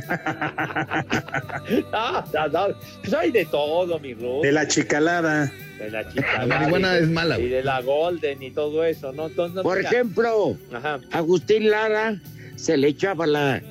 No, 1.91 2.21
no, 2.33 2.47
no, 2.69 2.75
pues 3.01 3.13
hay 3.13 3.31
de 3.31 3.45
todo, 3.45 3.99
mi 3.99 4.13
Ruth. 4.13 4.43
De 4.43 4.51
la 4.51 4.67
chicalada. 4.67 5.51
De 5.77 5.89
la 5.91 6.07
chica. 6.11 6.45
La 6.45 6.59
marihuana 6.59 6.97
es 6.97 7.07
mala, 7.09 7.39
Y 7.39 7.47
de 7.49 7.63
la 7.63 7.81
Golden 7.81 8.41
y 8.43 8.51
todo 8.51 8.83
eso, 8.83 9.13
¿no? 9.13 9.27
Entonces, 9.27 9.61
Por 9.61 9.77
mira, 9.77 9.89
ejemplo, 9.89 10.57
Ajá. 10.73 10.99
Agustín 11.11 11.69
Lara 11.69 12.19
se 12.55 12.75
le 12.77 12.89
echaba 12.89 13.25
la, 13.27 13.61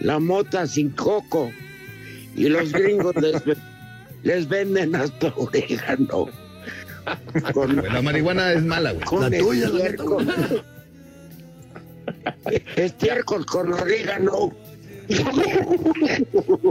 la 0.00 0.18
mota 0.18 0.66
sin 0.66 0.90
coco 0.90 1.52
y 2.34 2.48
los 2.48 2.72
gringos 2.72 3.14
les, 3.16 3.42
les 4.22 4.48
venden 4.48 4.94
hasta 4.96 5.32
orégano. 5.36 6.28
Con, 7.52 7.76
La 7.92 8.00
marihuana 8.00 8.52
es 8.52 8.62
mala, 8.62 8.92
güey. 8.92 9.04
con 9.04 9.34
estiércol. 9.34 10.24
Estiércol 12.76 13.46
con 13.46 13.72
orégano. 13.72 14.52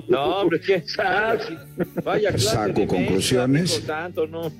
No, 0.07 0.23
hombre, 0.39 0.59
¿qué? 0.61 0.83
Vaya 2.03 2.29
clase 2.29 2.45
Saco 2.45 2.87
conclusiones. 2.87 3.83
santo, 3.85 4.27
no. 4.27 4.51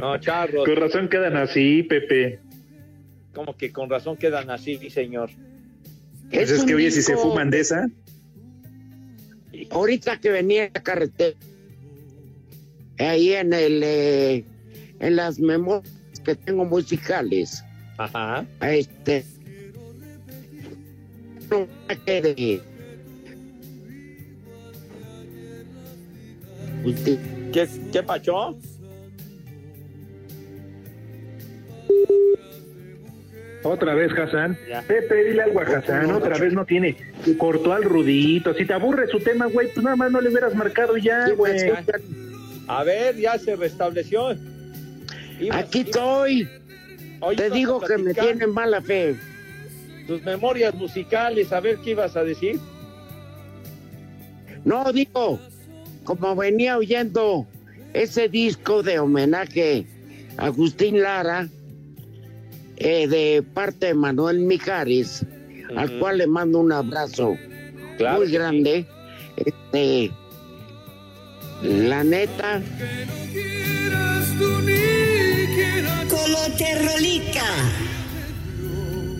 No, 0.00 0.18
charros. 0.18 0.64
Con 0.64 0.76
razón 0.76 1.08
quedan 1.08 1.36
así, 1.36 1.82
Pepe. 1.82 2.40
Como 3.32 3.56
que 3.56 3.72
con 3.72 3.90
razón 3.90 4.16
quedan 4.16 4.50
así, 4.50 4.76
sí, 4.78 4.90
señor. 4.90 5.30
Pues 6.30 6.50
es 6.50 6.60
un 6.60 6.66
que 6.66 6.74
oye, 6.74 6.90
si 6.90 7.02
se 7.02 7.16
fuman 7.16 7.50
de 7.50 7.60
esa. 7.60 7.88
Ahorita 9.70 10.18
que 10.18 10.30
venía 10.30 10.70
a 10.74 10.82
carretera, 10.82 11.36
ahí 12.98 13.32
en 13.32 13.52
el 13.52 13.82
eh, 13.82 14.44
en 15.00 15.16
las 15.16 15.38
memorias 15.38 15.92
que 16.24 16.34
tengo 16.34 16.64
musicales, 16.64 17.64
Ajá. 17.96 18.44
este 18.60 19.24
¿Qué, 27.52 27.68
qué 27.92 28.02
pachó? 28.02 28.56
Otra 33.62 33.94
vez, 33.94 34.12
Hassan. 34.12 34.58
Ya. 34.68 34.82
Pepe, 34.82 35.24
dile 35.24 35.42
algo 35.44 35.60
a 35.60 35.62
Hassan. 35.62 36.10
Otra 36.10 36.36
vez 36.36 36.52
no 36.52 36.66
tiene. 36.66 36.96
Cortó 37.38 37.72
al 37.72 37.84
Rudito. 37.84 38.52
Si 38.54 38.66
te 38.66 38.74
aburre 38.74 39.06
su 39.08 39.20
tema, 39.20 39.46
güey, 39.46 39.68
pues 39.72 39.82
nada 39.82 39.96
más 39.96 40.10
no 40.12 40.20
le 40.20 40.28
hubieras 40.28 40.54
marcado 40.54 40.96
ya, 40.98 41.26
Sí, 41.28 41.32
güey. 41.32 41.70
pues, 41.72 41.86
A 42.68 42.84
ver, 42.84 43.16
ya 43.16 43.38
se 43.38 43.56
restableció. 43.56 44.32
Ibas- 45.40 45.56
Aquí 45.64 45.78
ibas- 45.80 45.86
estoy. 45.86 46.48
Hoy 47.24 47.36
Te 47.36 47.50
digo 47.50 47.80
que 47.80 47.98
me 47.98 48.14
tienen 48.14 48.52
mala 48.52 48.80
fe. 48.80 49.16
Tus 50.06 50.22
memorias 50.22 50.74
musicales, 50.74 51.52
a 51.52 51.60
ver 51.60 51.78
qué 51.78 51.90
ibas 51.90 52.16
a 52.16 52.24
decir. 52.24 52.60
No, 54.64 54.92
digo, 54.92 55.38
como 56.04 56.36
venía 56.36 56.76
oyendo 56.76 57.46
ese 57.92 58.28
disco 58.28 58.82
de 58.82 58.98
homenaje 58.98 59.86
a 60.36 60.46
Agustín 60.46 61.00
Lara, 61.00 61.48
eh, 62.76 63.06
de 63.06 63.42
parte 63.54 63.86
de 63.86 63.94
Manuel 63.94 64.40
Mijares, 64.40 65.24
al 65.76 65.98
cual 65.98 66.18
le 66.18 66.26
mando 66.26 66.60
un 66.60 66.72
abrazo 66.72 67.36
muy 67.98 68.30
grande. 68.30 68.86
Este, 69.36 70.10
la 71.62 72.04
neta, 72.04 72.62
Coloterrolica. 76.08 77.44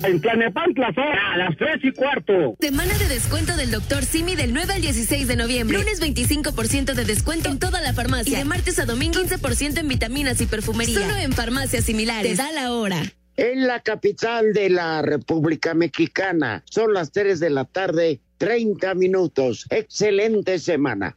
En 0.02 0.20
Tlanepantla, 0.20 0.88
a 0.88 1.36
las 1.38 1.56
3 1.56 1.78
y 1.82 1.92
cuarto. 1.92 2.56
Semana 2.60 2.92
de 2.98 3.08
descuento 3.08 3.56
del 3.56 3.70
Dr. 3.70 4.04
Simi 4.04 4.34
del 4.34 4.52
9 4.52 4.74
al 4.74 4.82
16 4.82 5.28
de 5.28 5.36
noviembre. 5.36 5.78
Lunes 5.78 6.02
25% 6.02 6.94
de 6.94 7.04
descuento 7.04 7.48
en 7.48 7.58
toda 7.58 7.80
la 7.80 7.94
farmacia. 7.94 8.34
Y 8.34 8.36
de 8.38 8.44
martes 8.44 8.78
a 8.80 8.84
domingo 8.84 9.20
15% 9.20 9.78
en 9.78 9.88
vitaminas 9.88 10.40
y 10.40 10.46
perfumería. 10.46 11.00
Solo 11.00 11.16
en 11.16 11.32
farmacias 11.32 11.84
similares. 11.84 12.36
Te 12.36 12.42
da 12.42 12.52
la 12.52 12.72
hora. 12.72 13.00
en 13.36 13.66
la 13.66 13.80
capital 13.80 14.52
de 14.52 14.70
la 14.70 15.02
República 15.02 15.72
Mexicana, 15.74 16.62
son 16.68 16.92
las 16.94 17.10
3 17.12 17.40
de 17.40 17.50
la 17.50 17.64
tarde, 17.64 18.20
30 18.38 18.94
minutos. 18.94 19.66
Excelente 19.70 20.58
semana. 20.58 21.16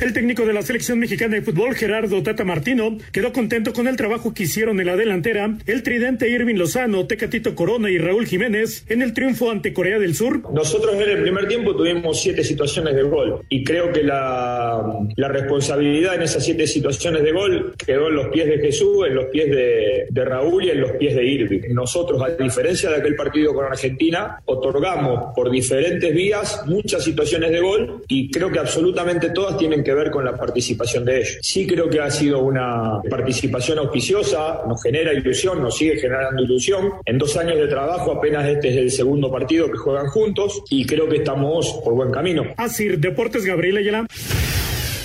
El 0.00 0.14
técnico 0.14 0.46
de 0.46 0.54
la 0.54 0.62
selección 0.62 0.98
mexicana 0.98 1.34
de 1.34 1.42
fútbol, 1.42 1.74
Gerardo 1.74 2.22
Tata 2.22 2.42
Martino, 2.42 2.96
quedó 3.12 3.34
contento 3.34 3.74
con 3.74 3.86
el 3.86 3.98
trabajo 3.98 4.32
que 4.32 4.44
hicieron 4.44 4.80
en 4.80 4.86
la 4.86 4.96
delantera 4.96 5.58
el 5.66 5.82
tridente 5.82 6.30
Irving 6.30 6.54
Lozano, 6.54 7.06
Tecatito 7.06 7.54
Corona 7.54 7.90
y 7.90 7.98
Raúl 7.98 8.26
Jiménez 8.26 8.86
en 8.88 9.02
el 9.02 9.12
triunfo 9.12 9.50
ante 9.50 9.74
Corea 9.74 9.98
del 9.98 10.14
Sur. 10.14 10.50
Nosotros 10.54 10.94
en 10.94 11.10
el 11.10 11.20
primer 11.20 11.48
tiempo 11.48 11.76
tuvimos 11.76 12.18
siete 12.18 12.42
situaciones 12.42 12.94
de 12.94 13.02
gol 13.02 13.42
y 13.50 13.62
creo 13.62 13.92
que 13.92 14.02
la, 14.02 14.82
responsabilidad 15.18 16.14
en 16.14 16.22
esas 16.22 16.46
siete 16.46 16.66
situaciones 16.66 17.22
de 17.22 17.32
gol 17.32 17.74
quedó 17.76 18.08
en 18.08 18.14
los 18.14 18.28
pies 18.28 18.46
de 18.46 18.58
Jesús, 18.58 19.06
en 19.06 19.14
los 19.14 19.26
pies 19.26 19.50
de, 19.50 20.06
de 20.08 20.24
Raúl 20.24 20.64
y 20.64 20.70
en 20.70 20.80
los 20.80 20.92
pies 20.92 21.14
de 21.14 21.26
Irving. 21.26 21.74
Nosotros, 21.74 22.22
a 22.22 22.42
diferencia 22.42 22.88
de 22.88 22.96
aquel 22.96 23.16
partido 23.16 23.52
con 23.52 23.66
Argentina, 23.66 24.40
otorgamos 24.46 25.34
por 25.36 25.50
diferentes 25.50 26.14
vías 26.14 26.62
muchas 26.64 27.04
situaciones 27.04 27.50
de 27.50 27.60
gol 27.60 28.02
y 28.08 28.30
creo 28.30 28.50
que 28.50 28.60
absolutamente 28.60 29.28
todas 29.28 29.58
tienen 29.58 29.84
que 29.84 29.89
ver 29.94 30.10
con 30.10 30.24
la 30.24 30.36
participación 30.36 31.04
de 31.04 31.18
ellos. 31.18 31.38
Sí 31.42 31.66
creo 31.66 31.88
que 31.88 32.00
ha 32.00 32.10
sido 32.10 32.40
una 32.40 33.00
participación 33.08 33.78
auspiciosa, 33.78 34.62
nos 34.66 34.82
genera 34.82 35.12
ilusión, 35.12 35.62
nos 35.62 35.76
sigue 35.76 35.98
generando 35.98 36.42
ilusión. 36.42 36.90
En 37.04 37.18
dos 37.18 37.36
años 37.36 37.58
de 37.58 37.68
trabajo 37.68 38.12
apenas 38.12 38.46
este 38.48 38.70
es 38.70 38.76
el 38.76 38.90
segundo 38.90 39.30
partido 39.30 39.70
que 39.70 39.78
juegan 39.78 40.06
juntos 40.08 40.62
y 40.70 40.86
creo 40.86 41.08
que 41.08 41.16
estamos 41.16 41.80
por 41.84 41.94
buen 41.94 42.10
camino. 42.10 42.44
Así, 42.56 42.88
Deportes 42.88 43.44
Gabriel 43.44 43.78
Ayala. 43.78 44.06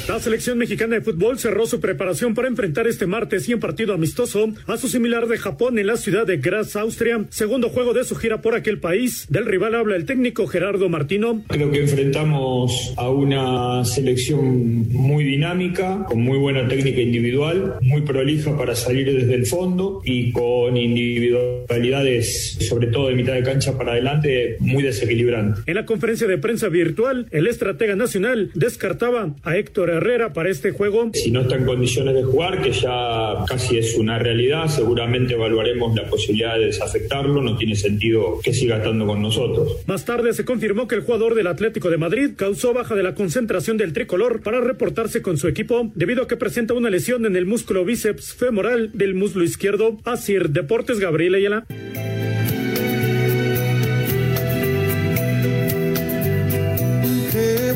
La 0.07 0.19
selección 0.19 0.59
mexicana 0.59 0.95
de 0.95 1.01
fútbol 1.01 1.39
cerró 1.39 1.65
su 1.65 1.79
preparación 1.79 2.35
para 2.35 2.47
enfrentar 2.47 2.85
este 2.85 3.07
martes 3.07 3.49
y 3.49 3.53
en 3.53 3.59
partido 3.59 3.91
amistoso 3.91 4.53
a 4.67 4.77
su 4.77 4.87
similar 4.87 5.27
de 5.27 5.39
Japón 5.39 5.79
en 5.79 5.87
la 5.87 5.97
ciudad 5.97 6.27
de 6.27 6.37
Graz, 6.37 6.75
Austria. 6.75 7.25
Segundo 7.29 7.69
juego 7.69 7.93
de 7.93 8.03
su 8.03 8.15
gira 8.15 8.39
por 8.39 8.53
aquel 8.53 8.79
país. 8.79 9.25
Del 9.29 9.47
rival 9.47 9.73
habla 9.73 9.95
el 9.95 10.05
técnico 10.05 10.45
Gerardo 10.45 10.89
Martino. 10.89 11.43
Creo 11.47 11.71
que 11.71 11.79
enfrentamos 11.79 12.93
a 12.97 13.09
una 13.09 13.83
selección 13.83 14.87
muy 14.91 15.23
dinámica, 15.23 16.05
con 16.07 16.21
muy 16.21 16.37
buena 16.37 16.67
técnica 16.67 17.01
individual, 17.01 17.77
muy 17.81 18.01
prolija 18.01 18.55
para 18.55 18.75
salir 18.75 19.11
desde 19.11 19.33
el 19.33 19.47
fondo 19.47 20.01
y 20.05 20.31
con 20.31 20.77
individualidades, 20.77 22.59
sobre 22.69 22.87
todo 22.87 23.07
de 23.07 23.15
mitad 23.15 23.33
de 23.33 23.41
cancha 23.41 23.75
para 23.75 23.93
adelante, 23.93 24.57
muy 24.59 24.83
desequilibrantes. 24.83 25.63
En 25.65 25.73
la 25.73 25.87
conferencia 25.87 26.27
de 26.27 26.37
prensa 26.37 26.69
virtual, 26.69 27.25
el 27.31 27.47
estratega 27.47 27.95
nacional 27.95 28.51
descartaba 28.53 29.33
a 29.41 29.57
Héctor 29.57 29.94
Herrera 29.97 30.33
para 30.33 30.49
este 30.49 30.71
juego. 30.71 31.09
Si 31.13 31.31
no 31.31 31.41
está 31.41 31.55
en 31.55 31.65
condiciones 31.65 32.15
de 32.15 32.23
jugar, 32.23 32.61
que 32.61 32.71
ya 32.71 33.43
casi 33.47 33.77
es 33.77 33.95
una 33.95 34.19
realidad, 34.19 34.67
seguramente 34.67 35.33
evaluaremos 35.33 35.95
la 35.95 36.07
posibilidad 36.07 36.55
de 36.55 36.65
desafectarlo, 36.65 37.41
no 37.41 37.57
tiene 37.57 37.75
sentido 37.75 38.39
que 38.43 38.53
siga 38.53 38.77
estando 38.77 39.05
con 39.05 39.21
nosotros. 39.21 39.77
Más 39.87 40.05
tarde 40.05 40.33
se 40.33 40.45
confirmó 40.45 40.87
que 40.87 40.95
el 40.95 41.01
jugador 41.01 41.35
del 41.35 41.47
Atlético 41.47 41.89
de 41.89 41.97
Madrid 41.97 42.31
causó 42.35 42.73
baja 42.73 42.95
de 42.95 43.03
la 43.03 43.15
concentración 43.15 43.77
del 43.77 43.93
tricolor 43.93 44.41
para 44.41 44.61
reportarse 44.61 45.21
con 45.21 45.37
su 45.37 45.47
equipo 45.47 45.91
debido 45.95 46.23
a 46.23 46.27
que 46.27 46.37
presenta 46.37 46.73
una 46.73 46.89
lesión 46.89 47.25
en 47.25 47.35
el 47.35 47.45
músculo 47.45 47.85
bíceps 47.85 48.33
femoral 48.33 48.91
del 48.93 49.15
muslo 49.15 49.43
izquierdo. 49.43 49.97
Asir 50.03 50.49
Deportes 50.49 50.99
Gabriel 50.99 51.35
Ayala. 51.35 51.65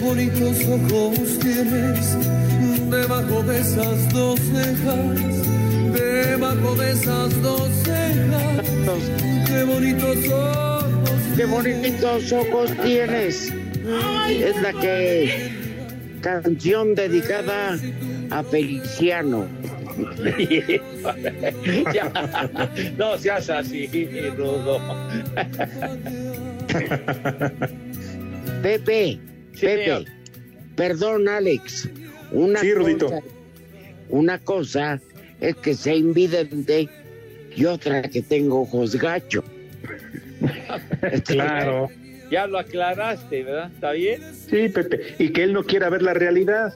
Bonitos 0.09 0.65
ojos 0.65 1.39
tienes 1.39 2.17
debajo 2.89 3.43
de 3.43 3.59
esas 3.59 4.11
dos 4.11 4.39
cejas, 4.39 5.93
debajo 5.93 6.75
de 6.75 6.91
esas 6.91 7.41
dos 7.43 7.69
cejas. 7.83 8.65
Qué 9.45 9.63
bonitos 9.65 10.17
ojos. 10.29 11.13
Qué 11.37 11.45
bonitos 11.45 12.31
ojos 12.31 12.71
tienes. 12.83 13.53
Es 14.29 14.61
la 14.63 14.73
que 14.73 15.51
canción 16.21 16.95
dedicada 16.95 17.77
a 18.31 18.43
Feliciano. 18.43 19.47
Ya, 21.93 22.09
no 22.97 23.17
seas 23.17 23.49
así, 23.49 24.07
Rudo. 24.37 24.79
Pepe, 28.61 29.19
Pepe, 29.61 30.05
perdón, 30.75 31.27
Alex. 31.29 31.89
Una 32.31 32.59
Sí, 32.59 32.73
Rudito. 32.73 33.07
cosa, 33.07 33.21
una 34.09 34.39
cosa 34.39 35.01
es 35.41 35.55
que 35.55 35.73
sea 35.73 35.95
invidente 35.95 36.89
y 37.55 37.65
otra 37.65 38.01
que 38.03 38.21
tengo 38.21 38.61
ojos 38.61 38.95
gacho. 38.95 39.43
Claro. 41.25 41.89
Ya 42.31 42.45
lo 42.45 42.59
aclaraste, 42.59 43.43
¿verdad? 43.43 43.71
¿Está 43.73 43.91
bien? 43.91 44.21
Sí, 44.49 44.69
Pepe. 44.69 45.15
Y 45.17 45.29
que 45.29 45.43
él 45.43 45.53
no 45.53 45.63
quiera 45.63 45.89
ver 45.89 46.03
la 46.03 46.13
realidad. 46.13 46.73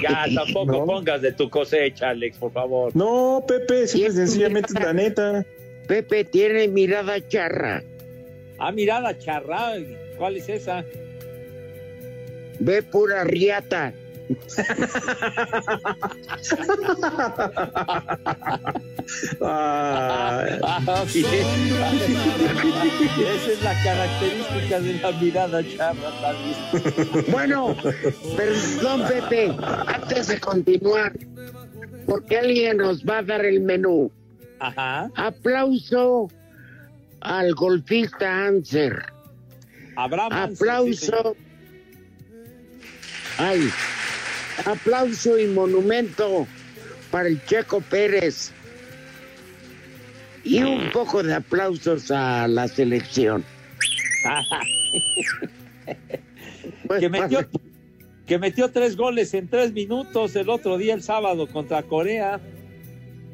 Ya, 0.00 0.26
tampoco 0.34 0.72
No. 0.72 0.86
pongas 0.86 1.20
de 1.22 1.32
tu 1.32 1.50
cosecha, 1.50 2.10
Alex, 2.10 2.38
por 2.38 2.52
favor. 2.52 2.94
No, 2.94 3.44
Pepe, 3.48 3.86
simple 3.88 4.12
sencillamente 4.12 4.74
la 4.74 4.92
neta. 4.92 5.44
Pepe 5.88 6.24
tiene 6.24 6.68
mirada 6.68 7.26
charra. 7.28 7.82
Ah, 8.58 8.70
mirada 8.70 9.18
charra. 9.18 9.72
¿Cuál 10.16 10.36
es 10.36 10.48
esa? 10.48 10.84
Ve 12.60 12.82
pura 12.82 13.24
riata. 13.24 13.92
Esa 14.30 14.62
es 23.52 23.62
la 23.62 23.82
característica 23.82 24.80
de 24.80 24.94
la 24.94 25.12
mirada 25.12 25.62
charra, 25.76 26.10
también. 26.20 27.26
Bueno, 27.30 27.76
perdón, 28.36 29.02
Pepe, 29.08 29.54
antes 29.86 30.28
de 30.28 30.40
continuar, 30.40 31.12
porque 32.06 32.38
alguien 32.38 32.78
nos 32.78 33.04
va 33.04 33.18
a 33.18 33.22
dar 33.22 33.44
el 33.44 33.60
menú. 33.60 34.10
Ajá. 34.60 35.10
Aplauso 35.16 36.28
al 37.20 37.54
golfista 37.54 38.46
Anser. 38.46 39.04
Abraham 39.96 40.32
Anser, 40.32 40.56
sí, 40.56 40.62
Aplauso. 40.62 41.36
Ay, 43.38 43.68
aplauso 44.64 45.38
y 45.38 45.46
monumento 45.46 46.46
para 47.10 47.28
el 47.28 47.44
Checo 47.46 47.80
Pérez. 47.80 48.52
Y 50.44 50.62
un 50.62 50.90
poco 50.90 51.22
de 51.22 51.34
aplausos 51.34 52.10
a 52.10 52.48
la 52.48 52.68
selección. 52.68 53.44
Pues, 56.86 57.00
que, 57.00 57.08
metió, 57.08 57.48
que 58.26 58.38
metió 58.38 58.70
tres 58.70 58.96
goles 58.96 59.32
en 59.34 59.48
tres 59.48 59.72
minutos 59.72 60.36
el 60.36 60.48
otro 60.48 60.78
día, 60.78 60.94
el 60.94 61.02
sábado, 61.02 61.46
contra 61.48 61.82
Corea. 61.82 62.40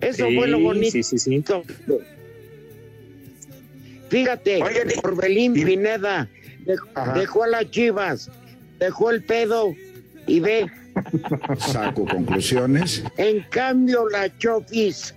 Eso 0.01 0.27
Sí, 0.29 0.37
fue 0.37 0.49
lo 0.49 0.61
bonito. 0.61 0.93
sí, 0.93 1.03
sí, 1.03 1.19
sí. 1.19 1.45
Fíjate, 4.09 4.59
y- 4.59 4.63
Orbelín 5.03 5.57
y- 5.57 5.65
Pineda 5.65 6.29
dejó 7.15 7.43
a 7.45 7.49
las 7.49 7.71
chivas, 7.71 8.31
dejó 8.79 9.11
el 9.11 9.23
pedo 9.25 9.75
y 10.29 10.41
ve, 10.41 10.67
Saco 11.59 12.05
conclusiones. 12.07 13.03
en 13.17 13.41
cambio 13.51 14.09
la 14.09 14.37
Chofis, 14.38 15.14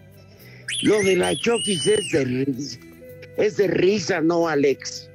lo 0.84 1.00
de 1.04 1.15
la 1.15 1.36
Chofis 1.36 1.86
es 1.88 2.12
de 2.12 2.24
risa, 2.26 2.80
es 3.38 3.58
de 3.58 3.67
risa, 3.67 4.21
¿no, 4.21 4.47
Alex? 4.47 5.08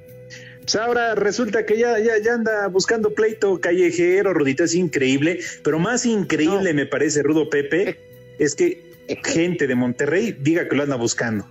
Pues 0.61 0.75
ahora 0.75 1.15
resulta 1.15 1.65
que 1.65 1.77
ya, 1.77 1.97
ya, 1.99 2.13
ya 2.21 2.33
anda 2.33 2.67
buscando 2.67 3.13
pleito 3.13 3.59
callejero, 3.61 4.33
Rudito, 4.33 4.65
es 4.65 4.75
increíble. 4.75 5.39
Pero 5.63 5.79
más 5.79 6.05
increíble 6.05 6.73
me 6.73 6.85
parece, 6.85 7.23
Rudo 7.23 7.49
Pepe, 7.49 7.97
es 8.37 8.53
que 8.53 8.83
gente 9.23 9.65
de 9.65 9.75
Monterrey 9.75 10.35
diga 10.37 10.67
que 10.67 10.75
lo 10.75 10.83
anda 10.83 10.97
buscando. 10.97 11.47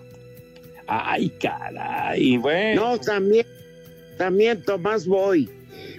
Ay, 0.86 1.30
caray, 1.40 2.36
bueno. 2.36 2.90
No, 2.90 2.98
también, 3.00 3.46
también 4.18 4.62
Tomás 4.62 5.06
Boy. 5.06 5.48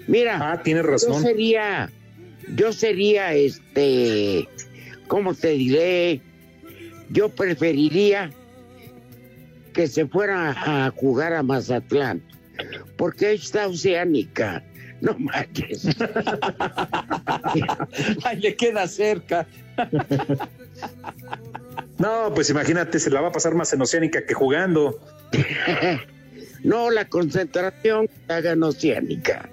Mira, 0.06 0.52
Ah, 0.52 0.62
tienes 0.62 0.84
yo 0.84 0.90
razón. 0.92 1.24
sería, 1.24 1.90
yo 2.56 2.72
sería 2.74 3.34
este, 3.34 4.48
¿cómo 5.08 5.34
te 5.34 5.50
diré? 5.50 6.22
Yo 7.10 7.30
preferiría 7.30 8.32
que 9.74 9.88
se 9.88 10.08
fuera 10.08 10.56
a 10.86 10.92
jugar 10.92 11.34
a 11.34 11.44
Mazatlán. 11.44 12.22
porque 12.98 13.34
está 13.34 13.68
oceánica. 13.68 14.64
No 15.02 15.16
manches. 15.20 15.86
Ay, 18.24 18.40
le 18.40 18.56
queda 18.56 18.88
cerca. 18.88 19.46
No, 21.98 22.32
pues 22.34 22.50
imagínate, 22.52 23.00
se 23.00 23.10
la 23.10 23.22
va 23.22 23.30
a 23.30 23.32
pasar 23.32 23.56
más 23.56 23.74
en 23.74 23.82
Oceánica 23.82 24.24
que 24.26 24.36
jugando. 24.36 25.00
no, 26.64 26.92
la 26.92 27.06
concentración 27.06 28.08
haga 28.28 28.52
en 28.52 28.62
Oceánica. 28.62 29.50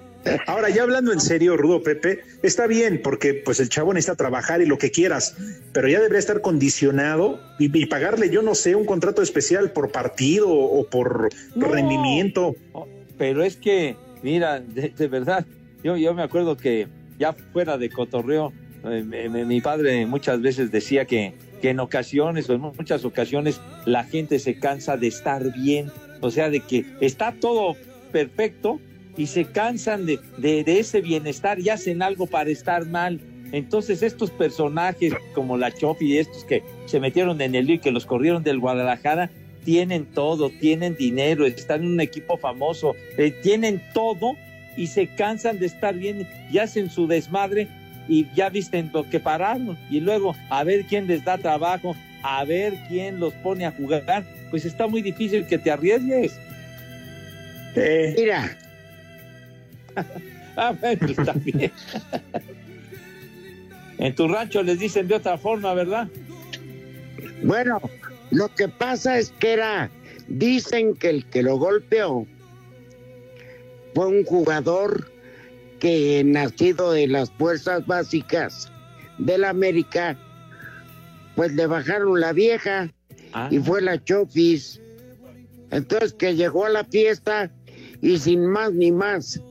Ahora, 0.47 0.69
ya 0.69 0.83
hablando 0.83 1.13
en 1.13 1.19
serio, 1.19 1.55
Rudo 1.55 1.83
Pepe, 1.83 2.21
está 2.41 2.67
bien, 2.67 3.01
porque 3.03 3.33
pues 3.33 3.59
el 3.59 3.69
chavo 3.69 3.93
necesita 3.93 4.15
trabajar 4.15 4.61
y 4.61 4.65
lo 4.65 4.77
que 4.77 4.91
quieras, 4.91 5.35
pero 5.71 5.87
ya 5.87 5.99
debería 5.99 6.19
estar 6.19 6.41
condicionado 6.41 7.39
y, 7.59 7.85
pagarle, 7.85 8.29
yo 8.29 8.41
no 8.41 8.55
sé, 8.55 8.75
un 8.75 8.85
contrato 8.85 9.21
especial 9.21 9.71
por 9.71 9.91
partido 9.91 10.49
o 10.49 10.87
por 10.89 11.29
rendimiento. 11.55 12.55
Pero 13.17 13.43
es 13.43 13.55
que, 13.55 13.95
mira, 14.23 14.59
de, 14.59 15.07
verdad, 15.07 15.45
yo, 15.83 15.95
yo 15.97 16.13
me 16.13 16.23
acuerdo 16.23 16.57
que 16.57 16.87
ya 17.19 17.33
fuera 17.33 17.77
de 17.77 17.89
cotorreo, 17.89 18.51
eh, 18.83 19.29
mi 19.29 19.61
padre 19.61 20.05
muchas 20.05 20.41
veces 20.41 20.71
decía 20.71 21.05
que, 21.05 21.33
que 21.61 21.69
en 21.69 21.79
ocasiones 21.79 22.49
o 22.49 22.53
en 22.53 22.61
muchas 22.61 23.05
ocasiones 23.05 23.61
la 23.85 24.03
gente 24.03 24.39
se 24.39 24.59
cansa 24.59 24.97
de 24.97 25.07
estar 25.07 25.53
bien, 25.53 25.91
o 26.21 26.31
sea, 26.31 26.49
de 26.49 26.61
que 26.61 26.85
está 26.99 27.33
todo 27.39 27.75
perfecto 28.11 28.79
y 29.17 29.27
se 29.27 29.45
cansan 29.45 30.05
de, 30.05 30.19
de, 30.37 30.79
ese 30.79 31.01
bienestar 31.01 31.59
y 31.59 31.69
hacen 31.69 32.01
algo 32.01 32.27
para 32.27 32.49
estar 32.49 32.85
mal. 32.85 33.19
Entonces 33.51 34.03
estos 34.03 34.31
personajes 34.31 35.13
como 35.33 35.57
la 35.57 35.71
Chofi 35.71 36.13
y 36.13 36.17
estos 36.17 36.43
que 36.43 36.63
se 36.85 36.99
metieron 36.99 37.39
en 37.41 37.55
el 37.55 37.69
y 37.69 37.79
que 37.79 37.91
los 37.91 38.05
corrieron 38.05 38.43
del 38.43 38.59
Guadalajara, 38.59 39.29
tienen 39.63 40.05
todo, 40.05 40.49
tienen 40.49 40.95
dinero, 40.95 41.45
están 41.45 41.83
en 41.83 41.93
un 41.93 42.01
equipo 42.01 42.37
famoso, 42.37 42.95
eh, 43.17 43.31
tienen 43.31 43.81
todo 43.93 44.35
y 44.77 44.87
se 44.87 45.07
cansan 45.07 45.59
de 45.59 45.67
estar 45.67 45.95
bien 45.95 46.27
y 46.51 46.57
hacen 46.57 46.89
su 46.89 47.07
desmadre 47.07 47.67
y 48.07 48.27
ya 48.35 48.49
visten 48.49 48.91
lo 48.93 49.09
que 49.09 49.19
pararon 49.19 49.77
y 49.89 49.99
luego 49.99 50.35
a 50.49 50.63
ver 50.63 50.85
quién 50.85 51.07
les 51.07 51.23
da 51.23 51.37
trabajo, 51.37 51.95
a 52.21 52.43
ver 52.43 52.75
quién 52.87 53.19
los 53.19 53.33
pone 53.35 53.65
a 53.65 53.71
jugar, 53.71 54.23
pues 54.51 54.65
está 54.65 54.87
muy 54.87 55.01
difícil 55.01 55.45
que 55.47 55.57
te 55.57 55.71
arriesgues. 55.71 56.39
Mira, 58.17 58.57
ah, 60.55 60.73
bueno, 60.79 61.07
está 61.07 61.33
bien. 61.33 61.71
en 63.97 64.15
tu 64.15 64.27
rancho 64.27 64.63
les 64.63 64.79
dicen 64.79 65.07
de 65.07 65.15
otra 65.15 65.37
forma, 65.37 65.73
¿verdad? 65.73 66.07
Bueno, 67.43 67.79
lo 68.31 68.53
que 68.53 68.67
pasa 68.67 69.17
es 69.17 69.31
que 69.31 69.53
era, 69.53 69.89
dicen 70.27 70.95
que 70.95 71.09
el 71.09 71.25
que 71.25 71.43
lo 71.43 71.57
golpeó 71.57 72.25
fue 73.93 74.07
un 74.07 74.25
jugador 74.25 75.11
que 75.79 76.23
nacido 76.25 76.91
de 76.91 77.07
las 77.07 77.31
fuerzas 77.31 77.85
básicas 77.85 78.71
de 79.17 79.37
la 79.37 79.49
América, 79.49 80.17
pues 81.35 81.53
le 81.53 81.67
bajaron 81.67 82.19
la 82.19 82.33
vieja 82.33 82.91
y 83.49 83.59
fue 83.59 83.81
la 83.81 84.03
Chofis. 84.03 84.81
Entonces 85.71 86.13
que 86.13 86.35
llegó 86.35 86.65
a 86.65 86.69
la 86.69 86.83
fiesta 86.85 87.51
y 88.01 88.17
sin 88.17 88.45
más 88.45 88.73
ni 88.73 88.91
más 88.91 89.41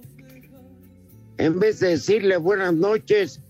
en 1.38 1.58
vez 1.58 1.80
de 1.80 1.88
decirle 1.90 2.36
buenas 2.36 2.74
noches, 2.74 3.40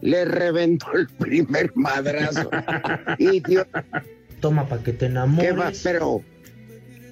le 0.00 0.24
reventó 0.24 0.92
el 0.92 1.06
primer 1.08 1.72
madrazo. 1.74 2.50
y 3.18 3.40
Dios. 3.40 3.66
Toma 4.40 4.66
para 4.68 4.82
que 4.82 4.92
te 4.92 5.06
enamores. 5.06 5.58
Va, 5.58 5.72
pero. 5.82 6.22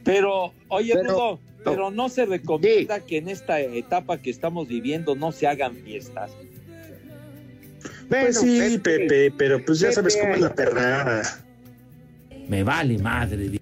Pero, 0.05 0.55
oye, 0.69 0.95
pero, 0.95 1.39
pero 1.65 1.91
no 1.91 2.09
se 2.09 2.25
recomienda 2.25 3.01
que 3.01 3.19
en 3.19 3.29
esta 3.29 3.61
etapa 3.61 4.17
que 4.17 4.31
estamos 4.31 4.67
viviendo 4.67 5.15
no 5.15 5.33
se 5.33 5.47
hagan 5.47 5.75
fiestas. 5.75 6.31
Pues 8.09 8.41
sí, 8.41 8.79
Pepe, 8.79 9.31
pero 9.37 9.63
pues 9.63 9.81
ya 9.81 9.93
sabes 9.93 10.17
cómo 10.17 10.35
es 10.35 10.41
la 10.41 10.55
perrada. 10.55 11.23
Me 12.49 12.63
vale 12.63 12.97
madre. 12.99 13.61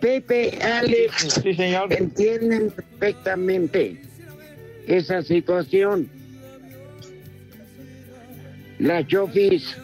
Pepe, 0.00 0.58
Alex, 0.62 1.40
entienden 1.44 2.70
perfectamente 2.70 4.00
esa 4.86 5.22
situación. 5.22 6.08
La 8.78 9.04
Chofis 9.06 9.76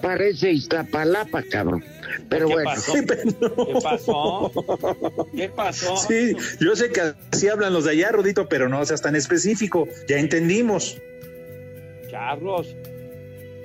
parece 0.00 0.52
Iztapalapa, 0.52 1.42
cabrón. 1.44 1.84
Pero 2.28 2.48
¿Qué 2.48 2.52
bueno. 2.54 2.70
Pasó? 2.70 2.92
¿Qué 2.94 3.80
pasó? 3.82 5.28
¿Qué 5.34 5.48
pasó? 5.48 5.96
Sí, 5.96 6.36
yo 6.60 6.74
sé 6.74 6.90
que 6.90 7.14
así 7.30 7.48
hablan 7.48 7.72
los 7.72 7.84
de 7.84 7.92
allá, 7.92 8.10
Rudito, 8.10 8.48
pero 8.48 8.68
no 8.68 8.84
seas 8.84 9.02
tan 9.02 9.16
específico. 9.16 9.88
Ya 10.08 10.18
entendimos. 10.18 11.00
Charros. 12.10 12.76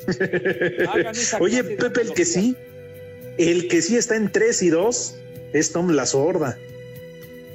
Oye, 1.40 1.64
Pepe, 1.64 2.02
el 2.02 2.14
que 2.14 2.26
sí, 2.26 2.56
el 3.38 3.68
que 3.68 3.82
sí 3.82 3.98
está 3.98 4.16
en 4.16 4.32
3 4.32 4.64
y 4.64 4.70
2 4.70 5.16
es 5.54 5.72
Tom 5.72 5.90
la 5.92 6.06
sorda. 6.06 6.58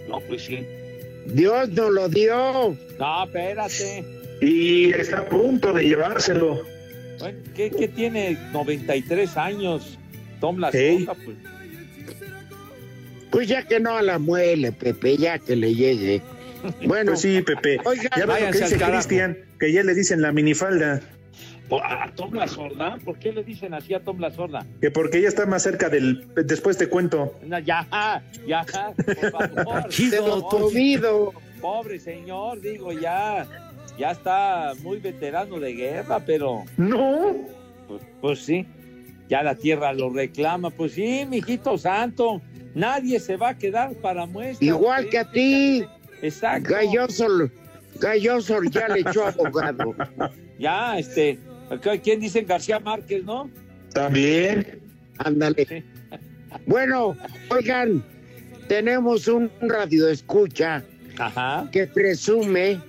No, 0.09 0.21
pues 0.21 0.43
sí. 0.43 0.67
Dios 1.27 1.69
nos 1.71 1.91
lo 1.91 2.09
dio. 2.09 2.77
No, 2.99 3.25
espérate. 3.25 4.05
Y 4.41 4.91
está 4.93 5.19
a 5.19 5.29
punto 5.29 5.73
de 5.73 5.85
llevárselo. 5.85 6.63
Bueno, 7.19 7.39
¿qué, 7.55 7.71
qué 7.71 7.89
tiene 7.89 8.37
93 8.53 9.37
años? 9.37 9.99
Tom 10.41 10.59
la 10.59 10.73
sorda, 10.73 11.15
pues. 11.15 11.37
Pues 13.31 13.49
ya 13.49 13.67
que 13.67 13.81
no 13.81 14.01
la 14.03 14.19
muele, 14.19 14.73
Pepe, 14.73 15.17
ya 15.17 15.39
que 15.39 15.57
le 15.57 15.75
llegue. 15.75 16.23
Bueno, 16.87 17.13
pues 17.13 17.23
sí, 17.23 17.43
Pepe. 17.43 17.81
Oiga, 17.85 18.09
ya 18.17 18.25
ves 18.25 18.41
lo 18.41 18.51
que 18.53 18.59
dice 18.61 18.79
Cristian, 18.79 19.39
que 19.59 19.73
ya 19.73 19.83
le 19.83 19.95
dicen 19.95 20.23
la 20.23 20.31
minifalda. 20.31 21.01
¿A 21.71 22.11
Tom 22.15 22.35
la 22.35 22.47
sorda? 22.47 22.99
¿Por 23.03 23.19
qué 23.19 23.33
le 23.33 23.43
dicen 23.45 23.73
así 23.73 23.95
a 23.95 24.01
Tom 24.01 24.21
la 24.21 24.31
sorda? 24.31 24.67
Que 24.81 24.91
porque 24.91 25.19
ella 25.19 25.29
está 25.29 25.47
más 25.47 25.63
cerca 25.63 25.89
del. 25.89 26.27
Después 26.35 26.77
te 26.77 26.89
cuento. 26.89 27.39
No, 27.45 27.59
ya, 27.61 27.87
ya, 28.47 28.65
por 28.97 29.31
favor. 29.31 29.89
Chido, 29.89 31.33
Pobre 31.61 31.99
señor, 31.99 32.61
digo, 32.61 32.93
ya. 32.93 33.47
Ya 33.99 34.11
está 34.11 34.73
muy 34.83 34.99
veterano 34.99 35.59
de 35.61 35.73
guerra, 35.75 36.21
pero. 36.25 36.65
No. 36.77 37.37
Pues, 37.89 38.03
pues 38.21 38.39
sí. 38.41 38.67
Ya 39.29 39.43
la 39.43 39.55
tierra 39.55 39.93
lo 39.93 40.11
reclama. 40.11 40.71
Pues 40.71 40.93
sí, 40.93 41.25
mijito 41.27 41.79
santo. 41.79 42.43
Nadie 42.75 43.21
se 43.21 43.37
va 43.37 43.51
a 43.51 43.59
quedar 43.59 43.95
para 43.95 44.27
muestra. 44.27 44.67
Igual 44.67 45.09
que 45.09 45.19
a 45.19 45.31
ti. 45.31 45.85
Exacto. 46.21 46.71
Galloso, 46.71 47.27
Galloso 48.01 48.63
ya 48.65 48.89
le 48.89 49.01
echó 49.01 49.27
abogado. 49.27 49.95
ya, 50.59 50.99
este. 50.99 51.39
¿Quién 52.03 52.21
dice 52.21 52.43
García 52.43 52.79
Márquez, 52.79 53.25
no? 53.25 53.51
También. 53.93 54.81
Ándale. 55.19 55.85
Bueno, 56.67 57.17
oigan, 57.51 58.05
tenemos 58.69 59.29
un 59.29 59.51
radio 59.61 60.09
escucha 60.09 60.85
Ajá. 61.19 61.69
que 61.73 61.87
presume 61.87 62.81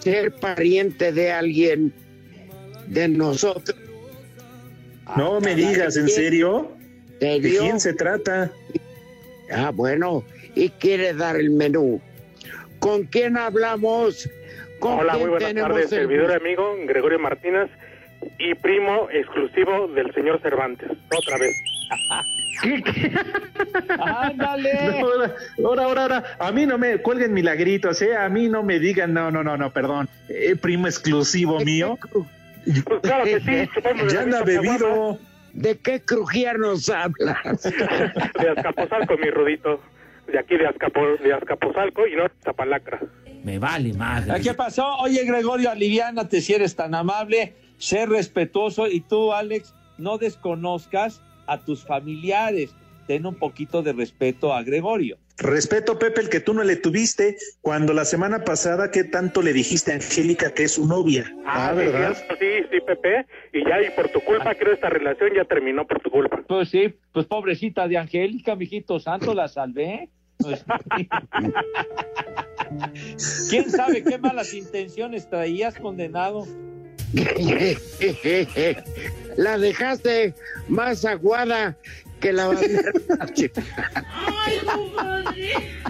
ser 0.00 0.32
pariente 0.34 1.12
de 1.12 1.30
alguien 1.30 1.92
de 2.88 3.08
nosotros. 3.08 3.76
No 5.16 5.40
me 5.40 5.54
digas, 5.54 5.96
¿en 5.96 6.08
serio? 6.08 6.72
¿De 7.20 7.40
quién 7.40 7.80
se 7.80 7.92
trata? 7.92 8.50
Ah, 9.52 9.70
bueno, 9.74 10.24
y 10.54 10.68
quiere 10.70 11.12
dar 11.12 11.36
el 11.36 11.50
menú. 11.50 12.00
¿Con 12.78 13.04
quién 13.04 13.36
hablamos? 13.36 14.28
¿Con 14.80 14.98
Hola, 14.98 15.12
quién 15.12 15.20
muy 15.22 15.30
buenas 15.30 15.48
tenemos 15.48 15.70
tardes, 15.70 15.92
el 15.92 15.98
servidor 16.00 16.30
y 16.30 16.34
amigo 16.34 16.74
Gregorio 16.86 17.18
Martínez 17.18 17.70
y 18.38 18.54
primo 18.54 19.08
exclusivo 19.10 19.88
del 19.88 20.12
señor 20.14 20.40
Cervantes. 20.40 20.90
Otra 21.14 21.38
vez. 21.38 21.54
¡Ándale! 23.98 24.72
ahora, 25.64 25.82
ahora, 25.84 26.02
ahora, 26.02 26.24
a 26.38 26.50
mí 26.52 26.66
no 26.66 26.78
me 26.78 26.98
cuelguen 26.98 27.32
milagritos, 27.32 28.00
¿eh? 28.02 28.16
A 28.16 28.28
mí 28.28 28.48
no 28.48 28.62
me 28.62 28.78
digan, 28.78 29.12
no, 29.12 29.30
no, 29.30 29.44
no, 29.44 29.56
no, 29.56 29.70
perdón. 29.70 30.08
Eh, 30.28 30.56
primo 30.56 30.86
exclusivo 30.86 31.60
mío. 31.60 31.98
Pues 32.64 33.00
claro 33.02 33.24
que 33.24 33.40
sí, 33.40 33.68
Ya 34.12 34.22
anda 34.22 34.42
bebido. 34.42 35.18
¿De 35.52 35.78
qué 35.78 36.00
crujía 36.00 36.54
nos 36.54 36.88
hablas? 36.88 37.62
De 37.62 38.48
Azcapotzalco, 38.56 39.16
mi 39.18 39.30
Rudito. 39.30 39.80
De 40.26 40.38
aquí 40.38 40.56
de, 40.56 40.66
Azcapo, 40.66 41.04
de 41.22 41.32
Azcapotzalco 41.34 42.06
y 42.06 42.14
no 42.14 42.22
de 42.24 42.30
Zapalacra. 42.44 43.00
Me 43.44 43.58
vale 43.58 43.92
madre. 43.92 44.40
¿Qué 44.40 44.54
pasó? 44.54 44.96
Oye, 44.98 45.24
Gregorio, 45.24 45.70
aliviánate 45.70 46.40
si 46.40 46.54
eres 46.54 46.76
tan 46.76 46.94
amable, 46.94 47.54
sé 47.78 48.06
respetuoso 48.06 48.86
y 48.86 49.00
tú, 49.00 49.32
Alex, 49.32 49.74
no 49.98 50.18
desconozcas 50.18 51.22
a 51.46 51.58
tus 51.58 51.84
familiares. 51.84 52.74
Ten 53.06 53.26
un 53.26 53.34
poquito 53.34 53.82
de 53.82 53.92
respeto 53.92 54.52
a 54.52 54.62
Gregorio. 54.62 55.16
Respeto, 55.38 55.98
Pepe, 55.98 56.20
el 56.20 56.28
que 56.28 56.40
tú 56.40 56.52
no 56.52 56.62
le 56.62 56.76
tuviste 56.76 57.36
cuando 57.62 57.94
la 57.94 58.04
semana 58.04 58.44
pasada, 58.44 58.90
¿qué 58.90 59.04
tanto 59.04 59.40
le 59.40 59.54
dijiste 59.54 59.90
a 59.90 59.94
Angélica 59.94 60.52
que 60.52 60.64
es 60.64 60.72
su 60.72 60.86
novia? 60.86 61.34
Ah, 61.46 61.72
¿verdad? 61.72 62.14
Sí, 62.38 62.46
sí, 62.70 62.78
Pepe. 62.86 63.24
Y 63.54 63.64
ya, 63.66 63.80
y 63.80 63.90
por 63.96 64.10
tu 64.10 64.20
culpa, 64.20 64.54
creo 64.54 64.74
esta 64.74 64.90
relación 64.90 65.30
ya 65.34 65.44
terminó 65.44 65.86
por 65.86 66.00
tu 66.00 66.10
culpa. 66.10 66.42
Pues 66.46 66.68
sí, 66.68 66.94
pues 67.12 67.24
pobrecita 67.24 67.88
de 67.88 67.96
Angélica, 67.96 68.54
mijito 68.54 69.00
santo, 69.00 69.32
la 69.32 69.48
salvé. 69.48 70.10
¿Quién 73.50 73.70
sabe 73.70 74.02
qué 74.02 74.18
malas 74.18 74.54
intenciones 74.54 75.28
traías, 75.28 75.74
condenado? 75.76 76.46
la 79.36 79.58
dejaste 79.58 80.34
más 80.68 81.04
aguada 81.04 81.76
que 82.20 82.32
la 82.32 82.46
bandera. 82.46 82.92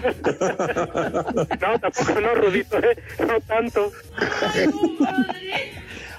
no, 1.61 1.79
tampoco 1.79 2.21
no, 2.21 2.35
Rudito, 2.35 2.77
¿eh? 2.79 2.97
no 3.19 3.39
tanto. 3.41 3.91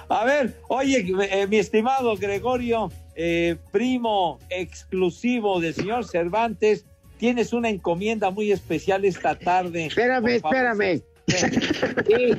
A 0.09 0.25
ver, 0.25 0.53
oye, 0.69 1.05
eh, 1.31 1.47
mi 1.47 1.57
estimado 1.57 2.15
Gregorio, 2.15 2.91
eh, 3.15 3.57
primo 3.71 4.39
exclusivo 4.49 5.59
del 5.59 5.73
señor 5.73 6.05
Cervantes, 6.05 6.85
tienes 7.23 7.53
una 7.53 7.69
encomienda 7.69 8.31
muy 8.31 8.51
especial 8.51 9.05
esta 9.05 9.39
tarde. 9.39 9.85
Espérame, 9.85 10.27
espérame. 10.27 11.01
Sí. 11.27 12.33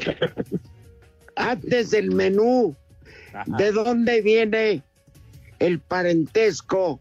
Antes 1.36 1.90
del 1.92 2.10
menú, 2.10 2.76
¿de 3.46 3.72
dónde 3.72 4.20
viene 4.20 4.82
el 5.58 5.80
parentesco 5.80 7.00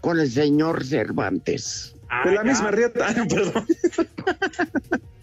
con 0.00 0.18
el 0.18 0.28
señor 0.28 0.84
Cervantes? 0.84 1.94
de 2.24 2.32
la 2.32 2.42
misma 2.42 2.72
rieta, 2.72 3.06
ah, 3.08 3.14
perdón. 3.30 3.66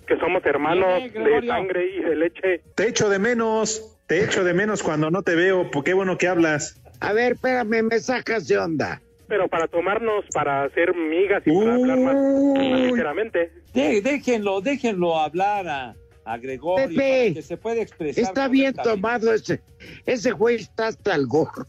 Que 0.08 0.18
somos 0.20 0.46
hermanos 0.46 1.04
de 1.14 1.48
sangre 1.48 1.98
y 1.98 2.02
de 2.02 2.16
leche. 2.16 2.62
Te 2.76 2.88
echo 2.88 3.10
de 3.10 3.20
menos, 3.20 3.98
te 4.08 4.24
echo 4.24 4.46
de 4.46 4.54
menos 4.54 4.84
cuando 4.84 5.12
no 5.12 5.22
te 5.22 5.36
veo, 5.36 5.70
porque 5.70 5.92
qué 5.92 5.96
bueno 5.96 6.18
que 6.18 6.30
hablas. 6.30 6.82
A 7.02 7.12
ver, 7.12 7.34
espérame, 7.34 7.84
me 7.84 8.00
sacas 8.00 8.48
de 8.48 8.58
onda. 8.58 9.02
Pero 9.30 9.48
para 9.48 9.68
tomarnos, 9.68 10.26
para 10.34 10.64
hacer 10.64 10.94
migas 10.96 11.44
y 11.46 11.52
para 11.56 11.76
hablar 11.76 11.98
más, 12.00 12.16
más 12.16 12.80
ligeramente. 12.82 13.54
De- 13.74 14.02
déjenlo, 14.02 14.60
déjenlo 14.60 15.18
hablar 15.20 15.68
a, 15.68 15.96
a 16.26 16.38
Gregorio 16.38 16.88
Pepe, 16.90 17.22
para 17.22 17.34
que 17.36 17.42
se 17.44 17.56
puede 17.58 17.82
expresar. 17.82 18.24
Está 18.24 18.48
bien 18.48 18.74
tomado 18.74 19.32
ese. 19.34 19.62
Ese 20.06 20.32
güey 20.32 20.56
está 20.58 20.88
hasta 20.88 21.14
el 21.16 21.28
gorro. 21.28 21.66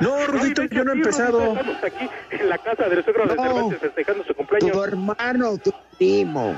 No, 0.00 0.26
Rudito, 0.28 0.62
yo 0.64 0.84
no 0.84 0.92
he 0.92 0.96
empezado. 0.96 1.42
Estamos 1.54 1.84
aquí 1.84 2.08
en 2.30 2.48
la 2.48 2.58
casa 2.58 2.88
del 2.88 3.02
suegro 3.04 3.26
de 3.26 3.34
No. 3.34 3.42
Cervantes 3.42 3.78
festejando 3.80 4.24
su 4.24 4.34
cumpleaños. 4.34 4.72
Tu 4.72 4.84
hermano, 4.84 5.58
tu 5.58 5.72
primo. 5.98 6.54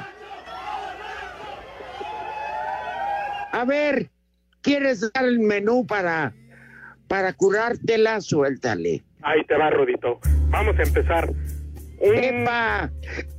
A 3.52 3.64
ver, 3.64 4.10
¿quieres 4.60 5.00
dar 5.12 5.24
el 5.24 5.38
menú 5.40 5.86
para, 5.86 6.34
para 7.08 7.32
curártela? 7.32 8.20
Suéltale. 8.20 9.02
Ahí 9.26 9.44
te 9.44 9.56
va, 9.56 9.70
Rudito. 9.70 10.20
Vamos 10.50 10.78
a 10.78 10.82
empezar. 10.82 11.28
Jefa, 11.98 12.90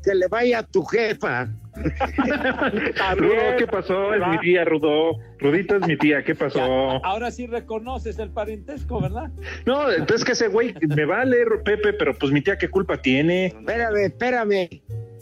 que 0.04 0.16
le 0.16 0.28
vaya 0.28 0.60
a 0.60 0.64
tu 0.64 0.84
jefa. 0.84 1.48
Rudo, 3.16 3.56
¿qué 3.58 3.68
pasó? 3.68 4.14
Es 4.14 4.28
mi 4.28 4.38
tía, 4.40 4.66
Rudo. 4.66 5.12
Rudito 5.40 5.78
es 5.78 5.88
mi 5.88 5.96
tía, 5.96 6.24
¿qué 6.24 6.36
pasó? 6.36 6.60
Ahora 7.06 7.32
sí 7.32 7.48
reconoces 7.48 8.20
el 8.20 8.32
parentesco, 8.32 9.00
¿verdad? 9.00 9.32
No, 9.66 9.90
entonces 9.90 10.26
que 10.26 10.34
ese 10.34 10.50
güey 10.50 10.74
me 10.82 11.06
vale, 11.06 11.38
Pepe, 11.64 11.94
pero 11.94 12.14
pues 12.16 12.34
mi 12.34 12.42
tía, 12.42 12.58
¿qué 12.58 12.68
culpa 12.68 12.98
tiene? 12.98 13.46
Espérame, 13.46 14.06
espérame. 14.08 14.70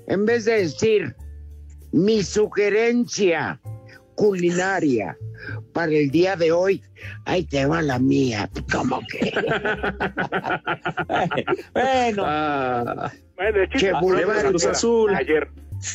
En 0.07 0.25
vez 0.25 0.45
de 0.45 0.53
decir 0.61 1.15
mi 1.91 2.23
sugerencia 2.23 3.59
culinaria 4.15 5.17
para 5.73 5.91
el 5.91 6.09
día 6.09 6.35
de 6.35 6.51
hoy, 6.51 6.81
ahí 7.25 7.43
te 7.43 7.65
va 7.65 7.81
la 7.81 7.99
mía. 7.99 8.49
¿Cómo 8.71 9.01
que? 9.11 9.31
bueno. 11.73 12.23
Bueno, 13.35 13.61
el 13.61 13.69
chiste- 13.69 13.91
Che, 13.91 14.15
Le 14.15 14.25
va 14.25 14.39
al 14.39 14.47
Cruz 14.47 14.65
Azul. 14.65 15.13
Ayer. 15.13 15.47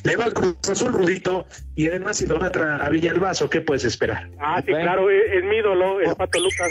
Le 0.05 0.17
va 0.17 0.25
al 0.25 0.35
Cruz 0.35 0.57
Azul, 0.71 0.93
Rudito. 0.93 1.47
Y 1.75 1.89
además 1.89 2.21
idolatra 2.21 2.77
a 2.85 2.89
Villalbazo, 2.91 3.49
¿qué 3.49 3.61
puedes 3.63 3.85
esperar? 3.85 4.31
Ah, 4.39 4.61
sí, 4.65 4.73
claro, 4.73 5.09
es, 5.11 5.23
es 5.35 5.45
mi 5.45 5.57
ídolo, 5.57 6.01
el 6.01 6.15
Pato 6.15 6.39
Lucas. 6.39 6.71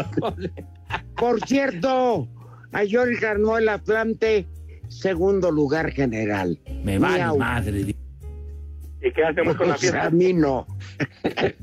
Por 1.17 1.41
cierto, 1.47 2.29
ayer 2.73 3.17
ganó 3.21 3.59
el 3.59 3.69
Atlante, 3.69 4.47
segundo 4.89 5.51
lugar 5.51 5.91
general. 5.93 6.59
Me 6.83 6.99
vale 6.99 7.19
Miau. 7.19 7.39
madre. 7.39 7.95
¿Y 9.05 9.13
qué 9.13 9.25
hacemos 9.25 9.57
con 9.57 9.69
la 9.69 9.77
fiesta? 9.79 10.05
a 10.07 10.11
mí 10.11 10.33
no. 10.33 10.67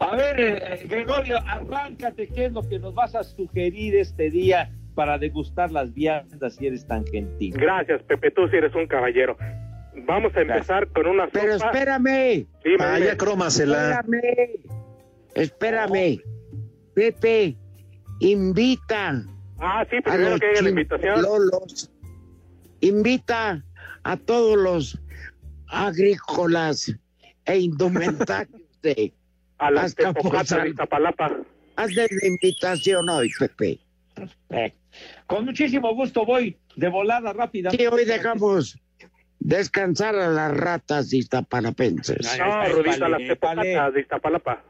A 0.00 0.16
ver, 0.16 0.40
eh, 0.40 0.86
Gregorio, 0.88 1.38
arráncate, 1.46 2.28
¿qué 2.28 2.46
es 2.46 2.52
lo 2.52 2.62
que 2.68 2.78
nos 2.78 2.94
vas 2.94 3.14
a 3.14 3.22
sugerir 3.24 3.96
este 3.96 4.30
día 4.30 4.70
para 4.94 5.18
degustar 5.18 5.70
las 5.72 5.92
viandas 5.92 6.54
si 6.56 6.66
eres 6.66 6.86
tan 6.86 7.04
gentil? 7.06 7.54
Gracias, 7.56 8.02
Pepe, 8.04 8.30
tú 8.30 8.48
sí 8.48 8.56
eres 8.56 8.74
un 8.74 8.86
caballero. 8.86 9.36
Vamos 10.06 10.34
a 10.36 10.40
empezar 10.42 10.86
con 10.88 11.06
una 11.08 11.26
sopa. 11.26 11.40
Pero 11.40 11.54
espérame. 11.56 12.46
Dime, 12.64 12.76
Ah, 12.80 12.98
ya 13.00 13.16
crómasela. 13.16 14.00
Espérame. 14.00 14.20
Espérame. 15.34 16.20
Pepe, 16.94 17.56
invita 18.20 19.24
Ah, 19.58 19.84
sí, 19.90 19.96
primero 20.00 20.38
que 20.38 20.46
haya 20.46 20.62
la 20.62 20.68
invitación. 20.70 21.14
chilolos. 21.16 21.90
Invita 22.80 23.64
a 24.04 24.16
todos 24.16 24.56
los 24.56 25.00
agrícolas 25.68 26.94
e 27.44 27.58
indumentarios 27.58 28.62
de 28.82 29.12
A 29.58 29.72
las 29.72 29.86
Azcapotzalco. 29.86 30.86
de. 30.86 31.44
Hazle 31.74 32.06
la 32.10 32.28
invitación 32.28 33.08
hoy, 33.08 33.28
Pepe. 33.38 33.80
Eh, 34.50 34.72
Con 35.26 35.44
muchísimo 35.44 35.94
gusto 35.96 36.24
voy 36.24 36.56
de 36.76 36.88
volada 36.88 37.32
rápida. 37.32 37.70
Sí, 37.70 37.86
hoy 37.86 38.04
dejamos 38.04 38.78
descansar 39.40 40.14
a 40.14 40.28
las 40.28 40.56
ratas 40.56 41.12
iztapalapenses. 41.12 42.38
No, 42.38 42.68
Rudito, 42.68 43.04
a 43.04 43.08
las 43.08 43.18
tepocatas 43.18 43.94
de 43.94 44.00
Iztapalapa. 44.00 44.62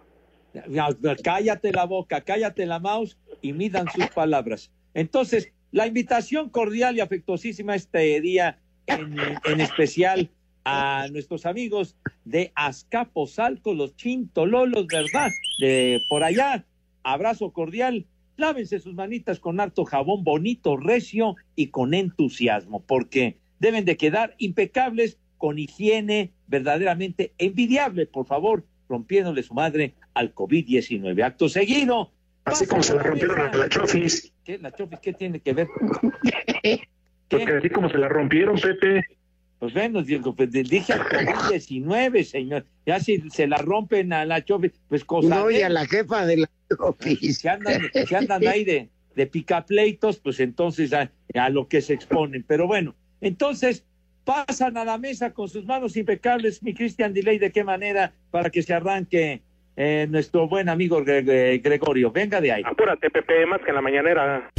Cállate 1.22 1.72
la 1.72 1.84
boca, 1.84 2.22
cállate 2.22 2.64
la 2.66 2.78
mouse 2.78 3.18
y 3.42 3.53
midan 3.53 3.86
sus 3.94 4.07
palabras. 4.09 4.70
Entonces, 4.94 5.53
la 5.70 5.86
invitación 5.86 6.49
cordial 6.49 6.96
y 6.96 7.01
afectuosísima 7.01 7.74
este 7.74 8.20
día, 8.22 8.59
en, 8.86 9.16
en 9.44 9.61
especial 9.61 10.30
a 10.70 11.08
nuestros 11.08 11.46
amigos 11.46 11.96
de 12.26 12.52
Azcapotzalco, 12.54 13.72
los 13.72 13.96
chintololos, 13.96 14.86
¿verdad? 14.86 15.30
De 15.58 16.02
por 16.10 16.22
allá, 16.22 16.66
abrazo 17.02 17.52
cordial. 17.52 18.06
Lávense 18.36 18.78
sus 18.78 18.94
manitas 18.94 19.40
con 19.40 19.60
harto 19.60 19.84
jabón 19.86 20.24
bonito, 20.24 20.76
recio 20.76 21.36
y 21.56 21.68
con 21.68 21.94
entusiasmo, 21.94 22.84
porque 22.84 23.38
deben 23.58 23.86
de 23.86 23.96
quedar 23.96 24.34
impecables 24.38 25.18
con 25.38 25.58
higiene 25.58 26.32
verdaderamente 26.46 27.32
envidiable, 27.38 28.06
por 28.06 28.26
favor, 28.26 28.66
rompiéndole 28.90 29.42
su 29.42 29.54
madre 29.54 29.94
al 30.12 30.34
COVID-19. 30.34 31.24
Acto 31.24 31.48
seguido. 31.48 32.12
Así 32.44 32.66
como 32.66 32.82
se 32.82 32.94
la 32.94 33.02
rompieron 33.02 33.40
a 33.40 33.56
la 33.56 33.68
Chofis. 33.68 34.32
¿Qué? 34.44 34.58
¿La 34.58 34.70
Chofis 34.72 35.00
qué 35.00 35.12
tiene 35.14 35.40
que 35.40 35.52
ver? 35.54 35.68
Porque 37.28 37.52
así 37.52 37.70
como 37.70 37.88
se 37.88 37.98
la 37.98 38.08
rompieron, 38.08 38.58
Pepe. 38.58 39.17
Pues 39.59 39.74
bueno, 39.74 40.02
digo, 40.02 40.34
pues, 40.36 40.52
dije 40.52 40.92
al 40.92 41.00
COVID-19, 41.00 42.22
señor. 42.22 42.64
Ya 42.86 43.00
si 43.00 43.28
se 43.30 43.46
la 43.48 43.56
rompen 43.56 44.12
a 44.12 44.24
la 44.24 44.44
Chofis, 44.44 44.72
pues 44.88 45.04
cosa 45.04 45.28
No, 45.28 45.50
y 45.50 45.61
a 45.62 45.68
la 45.68 45.84
jefa 45.86 46.24
de 46.26 46.36
la 46.38 46.48
si 47.32 47.48
andan, 47.48 47.82
si 48.06 48.14
andan 48.14 48.46
ahí 48.46 48.64
de, 48.64 48.88
de 49.16 49.26
picapleitos, 49.26 50.18
pues 50.18 50.38
entonces 50.40 50.92
a, 50.92 51.11
a 51.34 51.48
lo 51.48 51.66
que 51.66 51.80
se 51.80 51.94
exponen. 51.94 52.44
Pero 52.46 52.66
bueno, 52.68 52.94
entonces 53.20 53.84
pasan 54.24 54.76
a 54.76 54.84
la 54.84 54.98
mesa 54.98 55.32
con 55.32 55.48
sus 55.48 55.64
manos 55.64 55.96
impecables, 55.96 56.62
mi 56.62 56.74
Cristian 56.74 57.12
Diley, 57.12 57.38
¿de 57.38 57.50
qué 57.50 57.64
manera? 57.64 58.12
Para 58.30 58.50
que 58.50 58.62
se 58.62 58.74
arranque 58.74 59.40
eh, 59.76 60.06
nuestro 60.09 60.46
buen 60.48 60.68
amigo 60.68 61.00
Gre- 61.02 61.24
Gre- 61.24 61.62
Gregorio. 61.62 62.12
Venga 62.12 62.40
de 62.40 62.52
ahí. 62.52 62.62
Apúrate, 62.64 63.11
Pepe, 63.11 63.44
más 63.46 63.61
que 63.62 63.70
en 63.70 63.74
la 63.74 63.80
mañanera. 63.82 64.50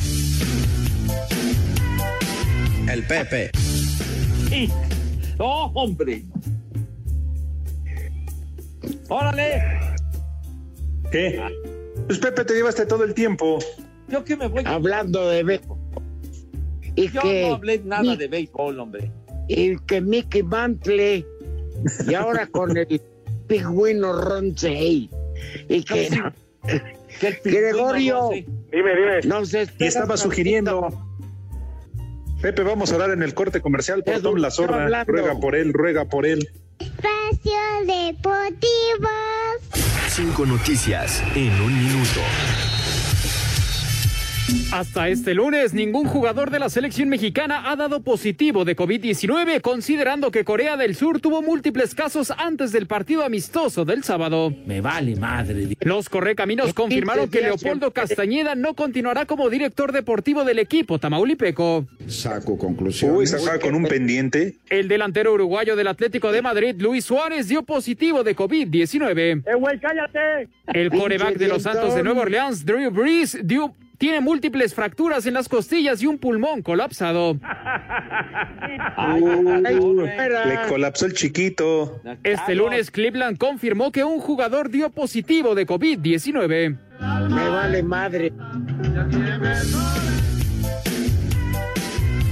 El 2.92 3.04
Pepe. 3.04 3.52
Sí. 4.50 4.70
¡Oh, 5.38 5.72
hombre! 5.76 6.24
¡Órale! 9.10 9.62
¿Qué? 11.12 11.42
Pues 12.08 12.20
Pepe, 12.20 12.46
te 12.46 12.54
llevaste 12.54 12.86
todo 12.86 13.04
el 13.04 13.14
tiempo. 13.14 13.60
¿Yo 14.08 14.24
qué 14.24 14.36
me 14.36 14.48
voy? 14.48 14.64
Hablando 14.66 15.28
de 15.30 15.44
béisbol. 15.44 15.78
Y 16.96 17.10
Yo 17.12 17.22
que, 17.22 17.48
no 17.48 17.56
hablé 17.56 17.80
nada 17.86 18.16
de 18.16 18.28
béisbol, 18.28 18.80
hombre. 18.80 19.12
y 19.48 19.78
que 19.86 20.02
Mickey 20.02 20.44
Mantle, 20.44 21.26
y 22.08 22.14
ahora 22.14 22.48
con 22.48 22.76
el 22.76 23.02
pingüino 23.48 24.14
Ronsey. 24.14 25.10
Y 25.70 25.84
que, 25.84 26.10
Que 27.20 27.28
el 27.28 27.38
pingüino 27.42 27.62
Gregorio, 27.68 28.30
Dime, 28.32 28.96
dime. 28.96 29.22
nos 29.26 29.54
estaba 29.54 30.18
sugiriendo. 30.18 30.90
Pepe, 32.42 32.64
vamos 32.64 32.92
a 32.92 32.96
orar 32.96 33.12
en 33.12 33.22
el 33.22 33.34
corte 33.34 33.62
comercial 33.62 34.04
por 34.04 34.22
Tom 34.22 34.38
La 34.38 34.50
Zorra. 34.52 34.84
hablando. 34.84 35.12
Ruega 35.12 35.40
por 35.40 35.56
él, 35.56 35.74
ruega 35.74 36.06
por 36.06 36.26
él. 36.26 36.50
Espacio 36.80 37.52
Deportivo. 37.86 39.10
Cinco 40.08 40.46
noticias 40.46 41.22
en 41.36 41.52
un 41.62 41.78
minuto. 41.78 42.22
Hasta 44.72 45.10
este 45.10 45.34
lunes, 45.34 45.74
ningún 45.74 46.06
jugador 46.06 46.52
de 46.52 46.60
la 46.60 46.70
selección 46.70 47.10
mexicana 47.10 47.72
ha 47.72 47.76
dado 47.76 48.02
positivo 48.02 48.66
de 48.66 48.76
COVID-19, 48.76 49.62
considerando 49.62 50.30
que 50.32 50.44
Corea 50.44 50.78
del 50.78 50.96
Sur 50.96 51.20
tuvo 51.20 51.42
múltiples 51.42 51.96
casos 51.96 52.32
antes 52.38 52.72
del 52.72 52.86
partido 52.86 53.24
amistoso 53.24 53.84
del 53.84 54.04
sábado. 54.04 54.54
Me 54.68 54.80
vale 54.82 55.16
madre. 55.16 55.70
Los 55.82 56.08
correcaminos 56.10 56.74
confirmaron 56.74 57.30
que 57.30 57.42
Leopoldo 57.42 57.92
Castañeda 57.92 58.54
no 58.56 58.76
continuará 58.76 59.26
como 59.26 59.50
director 59.50 59.92
deportivo 59.92 60.44
del 60.44 60.60
equipo 60.60 61.00
tamaulipeco. 61.00 61.88
Saco 62.08 62.58
conclusiones. 62.58 63.18
Uy, 63.18 63.28
sacaba 63.28 63.60
con 63.60 63.74
un 63.76 63.86
pendiente. 63.86 64.56
El 64.70 64.88
delantero 64.88 65.34
uruguayo 65.34 65.76
del 65.76 65.88
Atlético 65.88 66.32
de 66.32 66.42
Madrid, 66.44 66.76
Luis 66.80 67.06
Suárez, 67.06 67.48
dio 67.48 67.64
positivo 67.64 68.24
de 68.24 68.36
COVID-19. 68.36 69.44
¡Eh, 69.46 69.56
güey, 69.56 69.80
cállate! 69.80 70.48
El 70.68 70.90
coreback 70.92 71.38
de 71.38 71.48
los 71.48 71.64
Santos 71.64 71.96
de 71.96 72.04
Nueva 72.04 72.22
Orleans, 72.22 72.66
Drew 72.66 72.92
Brees, 72.92 73.38
dio- 73.44 73.74
tiene 74.00 74.22
múltiples 74.22 74.74
fracturas 74.74 75.26
en 75.26 75.36
las 75.36 75.50
costillas 75.50 76.02
y 76.02 76.08
un 76.08 76.18
pulmón 76.18 76.64
colapsado. 76.64 77.38
Le 80.46 80.58
colapsó 80.70 81.06
el 81.06 81.14
chiquito. 81.14 82.02
Este 82.24 82.56
lunes, 82.56 82.90
Cleveland 82.92 83.38
confirmó 83.38 83.92
que 83.92 84.06
un 84.06 84.20
jugador 84.22 84.70
dio 84.70 84.90
positivo 84.90 85.54
de 85.54 85.68
COVID-19. 85.68 86.78
Me 87.30 87.50
vale 87.50 87.84
madre. 87.84 88.32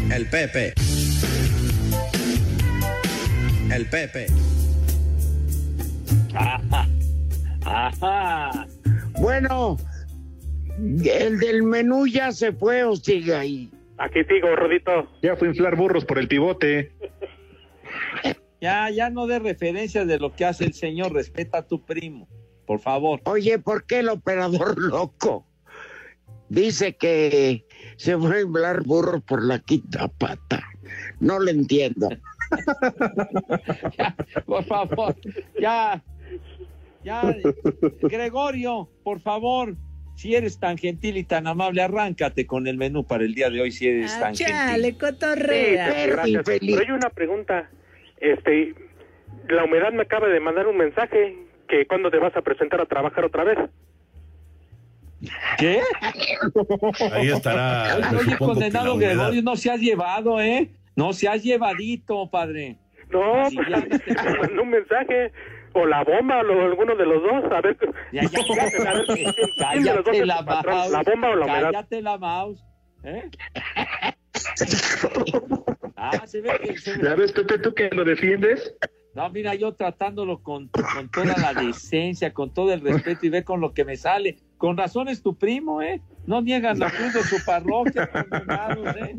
El 0.09 0.25
Pepe. 0.29 0.73
El 3.69 3.85
Pepe. 3.87 4.27
Ajá. 7.65 8.65
Bueno, 9.19 9.77
el 10.77 11.39
del 11.39 11.63
menú 11.63 12.07
ya 12.07 12.31
se 12.31 12.51
fue 12.51 12.83
o 12.83 12.95
sigue 12.95 13.35
ahí. 13.35 13.71
Aquí 13.97 14.23
sigo, 14.25 14.55
Rudito. 14.55 15.09
Ya 15.21 15.35
fue 15.35 15.47
a 15.47 15.51
inflar 15.51 15.75
burros 15.75 16.05
por 16.05 16.19
el 16.19 16.27
pivote. 16.27 16.91
Ya, 18.61 18.89
ya 18.89 19.09
no 19.09 19.27
de 19.27 19.39
referencias 19.39 20.07
de 20.07 20.19
lo 20.19 20.33
que 20.33 20.45
hace 20.45 20.65
el 20.65 20.73
señor. 20.73 21.13
Respeta 21.13 21.59
a 21.59 21.67
tu 21.67 21.83
primo, 21.83 22.27
por 22.65 22.79
favor. 22.79 23.21
Oye, 23.25 23.59
¿por 23.59 23.85
qué 23.85 23.99
el 23.99 24.09
operador 24.09 24.77
loco 24.81 25.47
dice 26.49 26.95
que 26.95 27.65
se 27.97 28.17
fue 28.17 28.37
a 28.37 28.41
inflar 28.41 28.83
burro 28.83 29.19
por 29.21 29.43
la 29.43 29.59
quinta 29.59 30.07
pata? 30.07 30.63
No 31.19 31.39
lo 31.39 31.49
entiendo. 31.49 32.09
Por 34.45 34.63
favor, 34.63 35.15
ya, 35.59 36.01
ya, 37.03 37.35
Gregorio, 38.03 38.89
por 39.03 39.19
favor, 39.19 39.75
si 40.17 40.33
eres 40.33 40.59
tan 40.59 40.79
gentil 40.79 41.15
y 41.15 41.23
tan 41.23 41.45
amable, 41.45 41.79
arráncate 41.79 42.47
con 42.47 42.65
el 42.65 42.75
menú 42.75 43.05
para 43.05 43.23
el 43.23 43.35
día 43.35 43.51
de 43.51 43.61
hoy, 43.61 43.71
si 43.71 43.87
eres 43.87 44.15
Ah, 44.15 44.19
tan 44.19 44.33
chale, 44.33 44.83
gentil. 44.91 44.97
cotorrea. 44.97 45.93
Sí, 45.93 46.09
gracias. 46.09 46.43
Pero 46.43 46.79
hay 46.79 46.91
una 46.91 47.09
pregunta. 47.11 47.69
Este, 48.19 48.73
la 49.47 49.63
humedad 49.63 49.93
me 49.93 50.01
acaba 50.01 50.27
de 50.27 50.39
mandar 50.39 50.65
un 50.65 50.75
mensaje 50.77 51.37
que 51.69 51.85
cuándo 51.85 52.09
te 52.09 52.17
vas 52.17 52.35
a 52.35 52.41
presentar 52.41 52.81
a 52.81 52.87
trabajar 52.87 53.25
otra 53.25 53.43
vez. 53.43 53.59
¿Qué? 55.59 55.81
Ahí 57.11 57.29
estará. 57.29 57.97
Oye, 58.19 58.37
condenado. 58.39 58.97
Gregorio, 58.97 59.43
no 59.43 59.55
se 59.55 59.69
has 59.69 59.79
llevado, 59.79 60.41
¿eh? 60.41 60.71
No 60.95 61.13
se 61.13 61.27
has 61.27 61.43
llevadito, 61.43 62.27
padre. 62.31 62.77
No, 63.11 63.43
pues, 63.53 63.67
me 64.25 64.39
mandó 64.39 64.63
un 64.63 64.69
mensaje. 64.71 65.31
O 65.79 65.85
la 65.85 66.03
bomba, 66.03 66.37
o 66.41 66.61
alguno 66.65 66.95
de 66.95 67.05
los 67.05 67.21
dos. 67.21 67.51
A 67.51 67.61
ver, 67.61 67.77
Ya, 68.11 68.23
ya, 68.23 68.39
a 68.89 68.93
ver, 68.95 69.05
¿quién- 69.05 69.31
quién 69.71 69.83
de 69.83 69.93
los 69.93 70.05
dos 70.05 70.05
Cállate 70.05 70.19
es 70.19 70.25
la 70.25 70.41
mouse. 70.41 70.91
¿La 70.91 71.03
bomba 71.03 71.29
o 71.29 71.35
la 71.35 71.45
humedad? 71.45 71.71
Cállate 71.71 72.01
la 72.01 72.17
mouse. 72.17 72.63
¿eh? 73.03 73.29
Ah, 75.99 76.27
se 76.27 76.41
ve 76.41 76.51
que... 76.61 76.77
se 76.77 76.95
ve- 76.97 77.03
¿Ya 77.03 77.15
ves, 77.15 77.31
Pepe, 77.31 77.57
tú 77.57 77.73
que 77.73 77.89
lo 77.89 78.03
defiendes? 78.05 78.73
No, 79.15 79.29
mira, 79.31 79.55
yo 79.55 79.73
tratándolo 79.73 80.43
con, 80.43 80.67
con 80.67 81.09
toda 81.09 81.35
la 81.37 81.53
decencia, 81.59 82.33
con 82.33 82.53
todo 82.53 82.71
el 82.71 82.81
respeto 82.81 83.25
y 83.25 83.29
ve 83.29 83.43
con 83.43 83.59
lo 83.61 83.73
que 83.73 83.83
me 83.83 83.97
sale. 83.97 84.37
Con 84.59 84.77
razón 84.77 85.07
es 85.07 85.23
tu 85.23 85.35
primo, 85.35 85.81
¿eh? 85.81 86.01
No 86.27 86.41
niegan 86.41 86.77
la 86.77 86.91
cruz 86.91 87.13
de 87.15 87.23
su 87.23 87.43
parroquia, 87.43 88.07
condenados, 88.11 88.95
¿eh? 88.97 89.15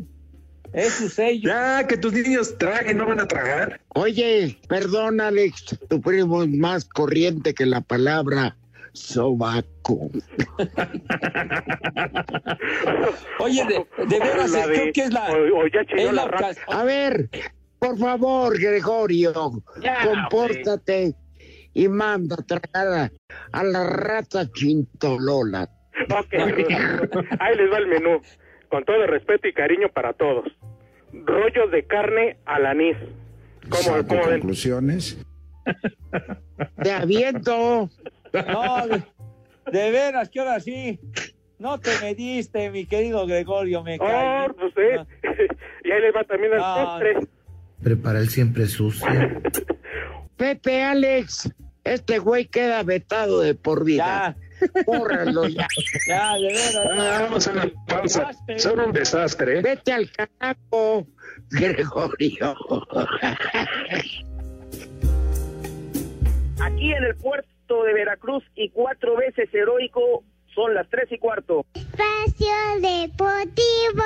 Es 0.73 0.93
su 0.93 1.09
sello. 1.09 1.49
Ya, 1.49 1.85
que 1.87 1.97
tus 1.97 2.13
niños 2.13 2.57
traguen, 2.57 2.97
no 2.97 3.07
van 3.07 3.19
a 3.19 3.27
tragar. 3.27 3.81
Oye, 3.95 4.57
perdón, 4.67 5.19
Alex, 5.21 5.77
tu 5.89 6.01
primo 6.01 6.43
es 6.43 6.49
más 6.49 6.85
corriente 6.85 7.53
que 7.53 7.65
la 7.65 7.81
palabra 7.81 8.57
sobaco. 8.93 10.09
Oye, 13.39 13.63
de, 13.65 14.05
de 14.05 14.19
veras, 14.19 14.51
La 14.51 14.65
eh, 14.65 14.67
de- 14.67 14.73
creo 14.73 14.93
que 14.93 15.01
es 15.01 15.13
la... 15.13 15.31
o- 15.31 15.59
o 15.61 15.67
ya 15.67 15.81
es 15.81 16.05
la 16.05 16.11
la 16.11 16.25
rata. 16.27 16.49
ocas- 16.51 16.57
A 16.67 16.83
ver, 16.83 17.29
por 17.79 17.97
favor, 17.97 18.59
Gregorio, 18.59 19.63
Ya, 19.81 20.05
compórtate 20.05 21.15
y 21.73 21.87
manda 21.87 22.35
a 22.39 22.43
tragar 22.43 22.87
a, 22.87 23.11
a 23.51 23.63
la 23.63 23.83
rata 23.89 24.49
chintolola. 24.51 25.69
Ok, 26.11 26.33
ahí 27.39 27.55
les 27.57 27.71
va 27.71 27.77
el 27.77 27.87
menú. 27.87 28.21
Con 28.69 28.85
todo 28.85 28.97
el 29.03 29.07
respeto 29.07 29.47
y 29.47 29.53
cariño 29.53 29.89
para 29.89 30.13
todos. 30.13 30.45
Rollos 31.13 31.71
de 31.71 31.83
carne 31.85 32.37
al 32.45 32.65
anís. 32.65 32.97
¿Cómo, 33.69 33.83
Saco 33.83 34.07
cómo 34.07 34.21
ven? 34.21 34.31
conclusiones. 34.39 35.17
Te 36.83 36.91
aviento. 36.91 37.89
No, 38.33 38.87
de, 38.87 39.01
de 39.71 39.91
veras, 39.91 40.29
que 40.29 40.39
ahora 40.39 40.59
sí. 40.59 40.99
No 41.57 41.77
te 41.77 41.89
mediste, 42.01 42.69
mi 42.69 42.85
querido 42.85 43.27
Gregorio, 43.27 43.83
me 43.83 43.95
Oh, 43.99 44.05
cae. 44.05 44.49
pues 44.53 44.73
eh. 44.77 45.05
y 45.83 45.91
ahí 45.91 46.01
les 46.01 46.15
va 46.15 46.23
también 46.23 46.53
el 46.53 46.59
Ah. 46.63 46.85
postre. 46.99 47.27
Prepara 47.83 48.19
el 48.19 48.29
siempre 48.29 48.65
sucio. 48.67 49.07
Pepe, 50.37 50.83
Alex, 50.83 51.53
este 51.83 52.19
güey 52.19 52.45
queda 52.45 52.81
vetado 52.83 53.41
de 53.41 53.55
por 53.55 53.83
vida. 53.83 54.37
Bórralo 54.85 55.47
ya. 55.47 55.67
Ya, 56.07 56.35
de 56.35 56.47
veras. 56.47 56.87
Ah, 56.91 57.19
vamos 57.23 57.47
a 57.47 57.51
una 57.51 57.71
pausa. 57.87 58.31
Son 58.57 58.79
un 58.79 58.91
desastre, 58.91 59.59
¿eh? 59.59 59.61
Vete 59.61 59.91
al 59.93 60.09
carajo, 60.11 61.07
Gregorio. 61.51 62.55
Aquí 66.61 66.93
en 66.93 67.03
el 67.03 67.15
puerto 67.15 67.83
de 67.83 67.93
Veracruz 67.93 68.43
y 68.55 68.69
cuatro 68.69 69.15
veces 69.15 69.49
heroico 69.53 70.23
son 70.53 70.73
las 70.73 70.89
tres 70.89 71.11
y 71.11 71.17
cuarto. 71.17 71.65
Espacio 71.73 72.53
Deportivo. 72.81 74.03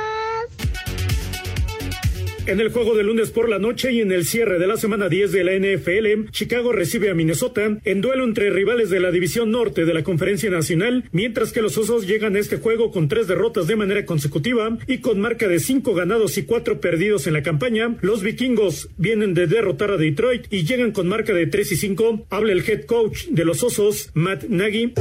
En 2.45 2.59
el 2.59 2.73
juego 2.73 2.93
de 2.93 3.03
lunes 3.03 3.29
por 3.31 3.47
la 3.47 3.57
noche 3.57 3.93
y 3.93 4.01
en 4.01 4.11
el 4.11 4.25
cierre 4.25 4.59
de 4.59 4.67
la 4.67 4.75
semana 4.75 5.07
10 5.07 5.31
de 5.31 5.43
la 5.45 5.53
NFL, 5.53 6.29
Chicago 6.31 6.73
recibe 6.73 7.09
a 7.09 7.13
Minnesota 7.13 7.79
en 7.85 8.01
duelo 8.01 8.25
entre 8.25 8.49
rivales 8.49 8.89
de 8.89 8.99
la 8.99 9.11
División 9.11 9.49
Norte 9.49 9.85
de 9.85 9.93
la 9.93 10.03
Conferencia 10.03 10.49
Nacional, 10.49 11.05
mientras 11.13 11.53
que 11.53 11.61
los 11.61 11.77
Osos 11.77 12.05
llegan 12.05 12.35
a 12.35 12.39
este 12.39 12.57
juego 12.57 12.91
con 12.91 13.07
tres 13.07 13.27
derrotas 13.27 13.67
de 13.67 13.77
manera 13.77 14.05
consecutiva 14.05 14.77
y 14.87 14.97
con 14.97 15.21
marca 15.21 15.47
de 15.47 15.61
cinco 15.61 15.93
ganados 15.93 16.37
y 16.37 16.43
cuatro 16.43 16.81
perdidos 16.81 17.27
en 17.27 17.33
la 17.33 17.43
campaña. 17.43 17.95
Los 18.01 18.23
vikingos 18.23 18.89
vienen 18.97 19.33
de 19.33 19.47
derrotar 19.47 19.91
a 19.91 19.97
Detroit 19.97 20.47
y 20.51 20.65
llegan 20.65 20.91
con 20.91 21.07
marca 21.07 21.33
de 21.33 21.47
3 21.47 21.71
y 21.71 21.75
5. 21.77 22.25
Habla 22.29 22.51
el 22.51 22.69
head 22.69 22.83
coach 22.83 23.27
de 23.27 23.45
los 23.45 23.63
Osos, 23.63 24.09
Matt 24.15 24.43
Nagy. 24.49 24.93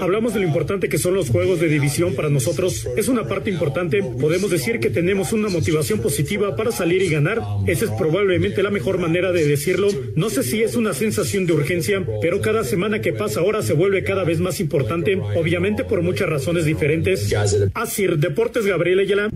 Hablamos 0.00 0.34
de 0.34 0.40
lo 0.40 0.46
importante 0.46 0.88
que 0.88 0.98
son 0.98 1.14
los 1.14 1.30
juegos 1.30 1.60
de 1.60 1.68
división 1.68 2.16
para 2.16 2.30
nosotros. 2.30 2.88
Es 2.96 3.06
una 3.06 3.28
parte 3.28 3.48
importante. 3.48 4.02
Podemos 4.02 4.50
decir 4.50 4.80
que 4.80 4.90
tenemos 4.90 5.32
una 5.32 5.48
motivación 5.48 6.00
positiva 6.00 6.31
para 6.38 6.72
salir 6.72 7.02
y 7.02 7.08
ganar. 7.08 7.40
Esa 7.66 7.84
es 7.86 7.90
probablemente 7.92 8.62
la 8.62 8.70
mejor 8.70 8.98
manera 8.98 9.32
de 9.32 9.46
decirlo. 9.46 9.88
No 10.16 10.30
sé 10.30 10.42
si 10.42 10.62
es 10.62 10.76
una 10.76 10.94
sensación 10.94 11.46
de 11.46 11.52
urgencia, 11.52 12.04
pero 12.20 12.40
cada 12.40 12.64
semana 12.64 13.00
que 13.00 13.12
pasa 13.12 13.40
ahora 13.40 13.62
se 13.62 13.74
vuelve 13.74 14.04
cada 14.04 14.24
vez 14.24 14.40
más 14.40 14.60
importante, 14.60 15.18
obviamente 15.36 15.84
por 15.84 16.02
muchas 16.02 16.28
razones 16.28 16.64
diferentes. 16.64 17.34
Así, 17.74 18.06
Deportes 18.06 18.66
Gabriel 18.66 19.00
Ayala. 19.00 19.30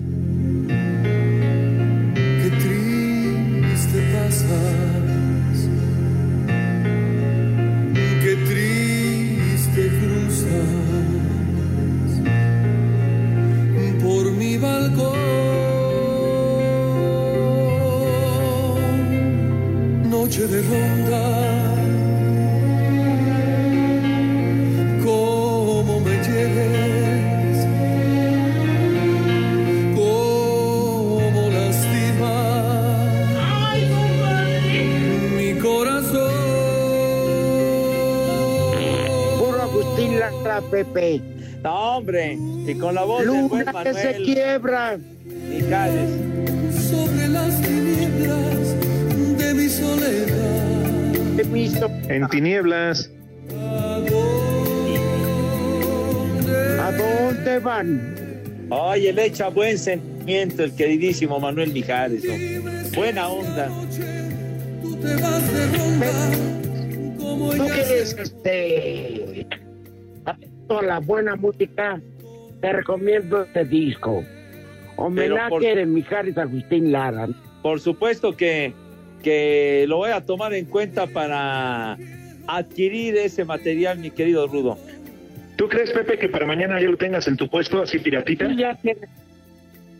Pepe. 40.84 41.20
No, 41.62 41.96
hombre, 41.96 42.36
y 42.66 42.74
con 42.74 42.94
la 42.94 43.04
voz 43.04 43.20
del 43.20 43.30
buen 43.30 43.48
Luna 43.48 43.82
que 43.82 43.94
se 43.94 44.04
Manuel 44.04 44.24
quiebra. 44.24 44.98
Mijares. 45.48 46.10
sobre 46.90 47.28
las 47.28 47.62
tinieblas 47.62 49.38
de 49.38 49.54
mi 49.54 49.68
soledad. 49.68 51.38
He 51.38 51.42
visto 51.44 51.86
En 52.08 52.28
tinieblas. 52.28 53.10
a 56.80 56.92
dónde 56.92 57.58
van. 57.60 58.14
Oye, 58.70 59.12
le 59.12 59.26
echa 59.26 59.48
buen 59.48 59.78
sentimiento 59.78 60.62
el 60.64 60.72
queridísimo 60.74 61.38
Manuel 61.40 61.72
Mijares. 61.72 62.22
¿no? 62.24 62.34
Buena 62.94 63.28
onda. 63.28 63.68
Tú 64.82 64.94
te 64.96 65.14
vas 65.16 65.52
de 65.54 65.66
ronda 65.78 66.12
como 67.18 67.50
¿Tú 67.50 67.64
ya 67.66 67.74
quieres 67.74 68.10
sé. 68.10 68.22
este 68.22 69.15
toda 70.66 70.82
la 70.82 70.98
buena 71.00 71.36
música? 71.36 72.00
Te 72.60 72.72
recomiendo 72.72 73.42
este 73.42 73.64
disco. 73.64 74.24
Homenaje 74.96 75.48
por- 75.50 75.62
de 75.62 75.86
Mijares 75.86 76.38
Agustín 76.38 76.90
Lara. 76.92 77.28
Por 77.62 77.80
supuesto 77.80 78.36
que, 78.36 78.72
que 79.22 79.84
lo 79.88 79.98
voy 79.98 80.10
a 80.10 80.20
tomar 80.24 80.54
en 80.54 80.64
cuenta 80.66 81.06
para 81.06 81.96
adquirir 82.46 83.16
ese 83.16 83.44
material, 83.44 83.98
mi 83.98 84.10
querido 84.10 84.46
Rudo. 84.46 84.78
¿Tú 85.56 85.68
crees, 85.68 85.90
Pepe, 85.90 86.18
que 86.18 86.28
para 86.28 86.46
mañana 86.46 86.80
ya 86.80 86.88
lo 86.88 86.96
tengas 86.96 87.26
en 87.28 87.36
tu 87.36 87.48
puesto 87.48 87.82
así 87.82 87.98
piratita? 87.98 88.48
Sí, 88.48 88.56
ya 88.56 88.74
tiene. 88.76 89.00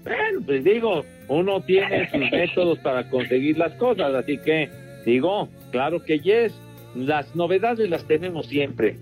Bueno, 0.04 0.40
pues 0.46 0.62
digo, 0.62 1.04
uno 1.28 1.60
tiene 1.62 2.08
sus 2.10 2.20
métodos 2.32 2.78
para 2.78 3.08
conseguir 3.10 3.58
las 3.58 3.72
cosas, 3.74 4.14
así 4.14 4.38
que 4.38 4.68
digo, 5.04 5.48
claro 5.72 6.02
que 6.04 6.18
yes, 6.20 6.52
las 6.94 7.34
novedades 7.34 7.90
las 7.90 8.04
tenemos 8.06 8.46
siempre. 8.46 8.96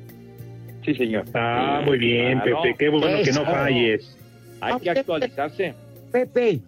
Sí, 0.84 0.94
señor. 0.94 1.24
Ah, 1.34 1.82
muy 1.84 1.98
bien, 1.98 2.40
Claro. 2.40 2.62
Pepe. 2.62 2.76
Qué 2.78 2.88
bueno 2.88 3.22
que 3.24 3.32
no 3.32 3.44
falles. 3.44 4.16
Hay 4.60 4.80
que 4.80 4.90
actualizarse. 4.90 5.74
Pepe, 6.12 6.60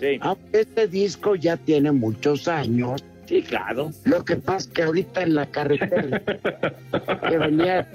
Sí, 0.00 0.18
aunque 0.20 0.60
este 0.60 0.88
disco 0.88 1.36
ya 1.36 1.56
tiene 1.56 1.92
muchos 1.92 2.48
años, 2.48 3.04
sí, 3.26 3.42
claro. 3.42 3.92
lo 4.04 4.24
que 4.24 4.34
pasa 4.36 4.58
es 4.58 4.74
que 4.74 4.82
ahorita 4.82 5.22
en 5.22 5.36
la 5.36 5.46
carretera 5.46 6.20
que 7.28 7.38
venía, 7.38 7.88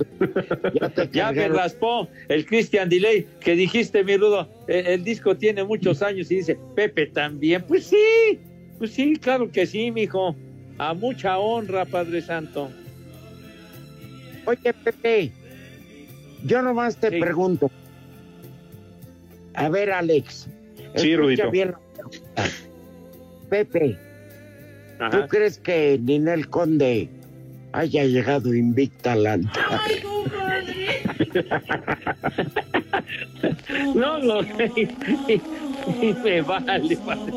ya 0.79 0.89
te 0.89 1.09
Ya 1.11 1.31
me 1.33 1.49
raspó 1.49 2.07
el 2.29 2.45
Christian 2.45 2.87
Delay 2.87 3.27
que 3.41 3.55
dijiste, 3.55 4.03
mi 4.05 4.15
Rudo. 4.15 4.47
El, 4.67 4.87
el 4.87 5.03
disco 5.03 5.35
tiene 5.35 5.63
muchos 5.65 6.01
años 6.01 6.31
y 6.31 6.35
dice, 6.37 6.57
Pepe 6.73 7.07
también. 7.07 7.63
Pues 7.67 7.87
sí, 7.87 8.39
pues 8.77 8.91
sí, 8.91 9.17
claro 9.17 9.51
que 9.51 9.65
sí, 9.65 9.91
mijo. 9.91 10.35
A 10.77 10.93
mucha 10.93 11.37
honra, 11.37 11.83
Padre 11.83 12.21
Santo. 12.21 12.69
Oye, 14.45 14.73
Pepe, 14.73 15.31
yo 16.45 16.61
nomás 16.61 16.97
te 16.97 17.09
Sí. 17.09 17.19
pregunto. 17.19 17.71
A 19.55 19.69
ver, 19.69 19.91
Alex. 19.91 20.47
Sí, 20.95 21.15
Rudito. 21.15 21.51
bien. 21.51 21.73
Pepe, 23.49 23.97
¿tú 25.11 25.27
crees 25.27 25.57
que 25.59 25.99
Ninel 26.01 26.49
Conde 26.49 27.09
haya 27.71 28.03
llegado 28.05 28.53
invicta 28.53 29.13
al 29.13 29.25
antro? 29.27 29.59
No 33.95 34.17
lo 34.19 34.43
sé. 34.43 34.89
Y 36.01 36.13
me 36.23 36.41
vale, 36.41 36.97
Padre. 36.97 37.33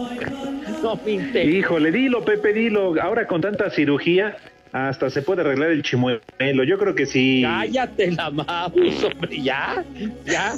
No 0.83 0.97
me 1.05 1.13
interesa. 1.13 1.51
Híjole, 1.59 1.91
dilo, 1.93 2.25
Pepe, 2.25 2.53
dilo. 2.53 3.01
Ahora 3.01 3.27
con 3.27 3.41
tanta 3.41 3.71
cirugía, 3.71 4.37
hasta 4.73 5.11
se 5.11 5.23
puede 5.23 5.43
arreglar 5.43 5.71
el 5.71 5.83
chimuelo. 5.83 6.21
Yo 6.67 6.79
creo 6.79 6.95
que 6.95 7.07
sí. 7.07 7.43
Cállate 7.45 8.11
la 8.13 8.31
mouse, 8.31 9.05
hombre, 9.05 9.41
ya, 9.43 9.85
ya. 10.25 10.55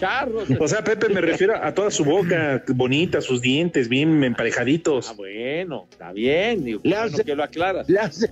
Charros. 0.00 0.48
O 0.60 0.68
sea, 0.68 0.82
Pepe, 0.84 1.08
me 1.08 1.20
refiero 1.20 1.56
a 1.56 1.74
toda 1.74 1.90
su 1.90 2.04
boca 2.04 2.62
bonita, 2.68 3.20
sus 3.20 3.40
dientes 3.42 3.88
bien 3.88 4.22
emparejaditos. 4.22 5.10
Ah, 5.10 5.14
bueno, 5.16 5.86
está 5.90 6.12
bien. 6.12 6.64
Digo, 6.64 6.80
Le 6.84 6.90
bueno 6.96 7.12
hace- 7.14 7.24
que 7.24 7.34
lo 7.34 7.42
aclaras. 7.42 7.88
Le 7.88 7.98
hacen- 7.98 8.30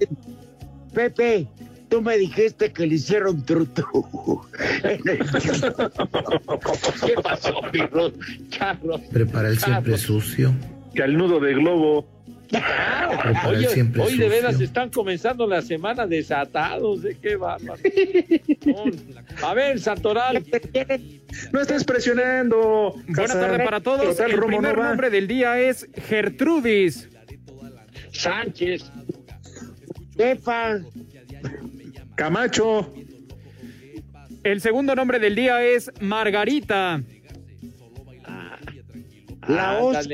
Pepe, 0.94 1.48
tú 1.88 2.00
me 2.02 2.16
dijiste 2.18 2.72
que 2.72 2.86
le 2.86 2.94
hicieron 2.94 3.44
truto. 3.44 3.84
¿Qué 7.06 7.14
pasó, 7.22 7.60
mi 7.72 7.80
Rudo? 7.80 8.12
Charros. 8.48 9.00
Prepara 9.12 9.48
el 9.48 9.58
siempre 9.58 9.98
sucio. 9.98 10.54
Que 10.94 11.02
al 11.02 11.16
nudo 11.16 11.40
de 11.40 11.52
globo. 11.54 12.06
Oye, 13.46 13.68
siempre 13.68 14.02
hoy 14.02 14.16
de 14.16 14.28
veras 14.28 14.60
están 14.60 14.90
comenzando 14.90 15.46
la 15.46 15.62
semana 15.62 16.06
desatados, 16.06 17.02
¿de 17.02 17.16
qué 17.16 17.36
bárbaro? 17.36 17.80
A 19.42 19.54
ver, 19.54 19.80
Santoral. 19.80 20.44
No 21.52 21.60
estés 21.60 21.84
presionando. 21.84 22.94
Buena 23.08 23.14
Casa. 23.14 23.40
tarde 23.40 23.64
para 23.64 23.80
todos. 23.80 24.16
Total, 24.16 24.30
El 24.30 24.40
primer 24.44 24.78
nombre 24.78 25.10
del 25.10 25.26
día 25.26 25.58
es 25.60 25.88
Gertrudis. 26.06 27.08
Sánchez. 28.12 28.90
Jefa, 30.16 30.78
Camacho. 32.14 32.92
El 34.42 34.60
segundo 34.60 34.94
nombre 34.94 35.18
del 35.18 35.34
día 35.34 35.62
es 35.64 35.90
Margarita. 36.00 37.02
la 39.48 39.78
os 39.78 40.08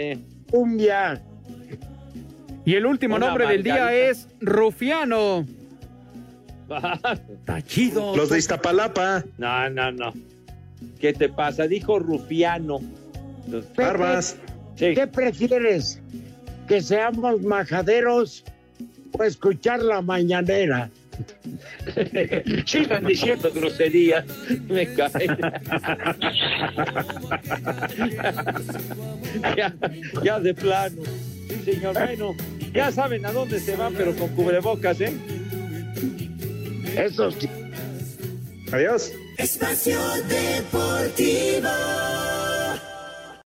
cumbia. 0.51 1.23
Y 2.65 2.75
el 2.75 2.87
último 2.87 3.17
Una 3.17 3.27
nombre 3.29 3.49
del 3.49 3.63
día 3.63 3.93
es 3.93 4.29
Rufiano. 4.41 5.47
Está 7.29 7.63
chido. 7.63 8.17
Los 8.17 8.31
de 8.31 8.39
Iztapalapa. 8.39 9.25
No, 9.39 9.69
no, 9.71 9.93
no. 9.93 10.13
¿Qué 11.01 11.13
te 11.13 11.29
pasa? 11.29 11.67
Dijo 11.67 11.99
Rufiano. 11.99 12.81
Pepe, 13.51 13.67
Barbas. 13.77 14.37
Sí. 14.77 14.95
¿Qué 14.95 15.07
prefieres? 15.07 16.01
¿Que 16.69 16.81
seamos 16.81 17.43
majaderos 17.43 18.45
o 19.13 19.23
escuchar 19.25 19.83
la 19.83 20.01
mañanera? 20.01 20.91
Sigan 22.67 23.05
diciendo 23.05 23.51
groserías. 23.53 24.25
Me 24.69 24.87
cae. 24.95 25.27
ya, 29.57 29.75
ya 30.23 30.41
de 30.41 30.55
plano. 30.55 31.03
Sí, 31.49 31.73
señor. 31.73 31.95
Bueno, 31.95 32.35
ya 32.73 32.93
saben 32.93 33.27
a 33.27 33.33
dónde 33.33 33.61
se 33.61 33.77
van, 33.77 33.93
pero 33.95 34.15
con 34.17 34.35
cubrebocas, 34.35 35.01
¿eh? 35.01 35.13
Eso 36.97 37.31
sí. 37.31 37.49
Adiós. 38.73 39.13
Espacio 39.39 39.99
Deportivo. 40.29 41.69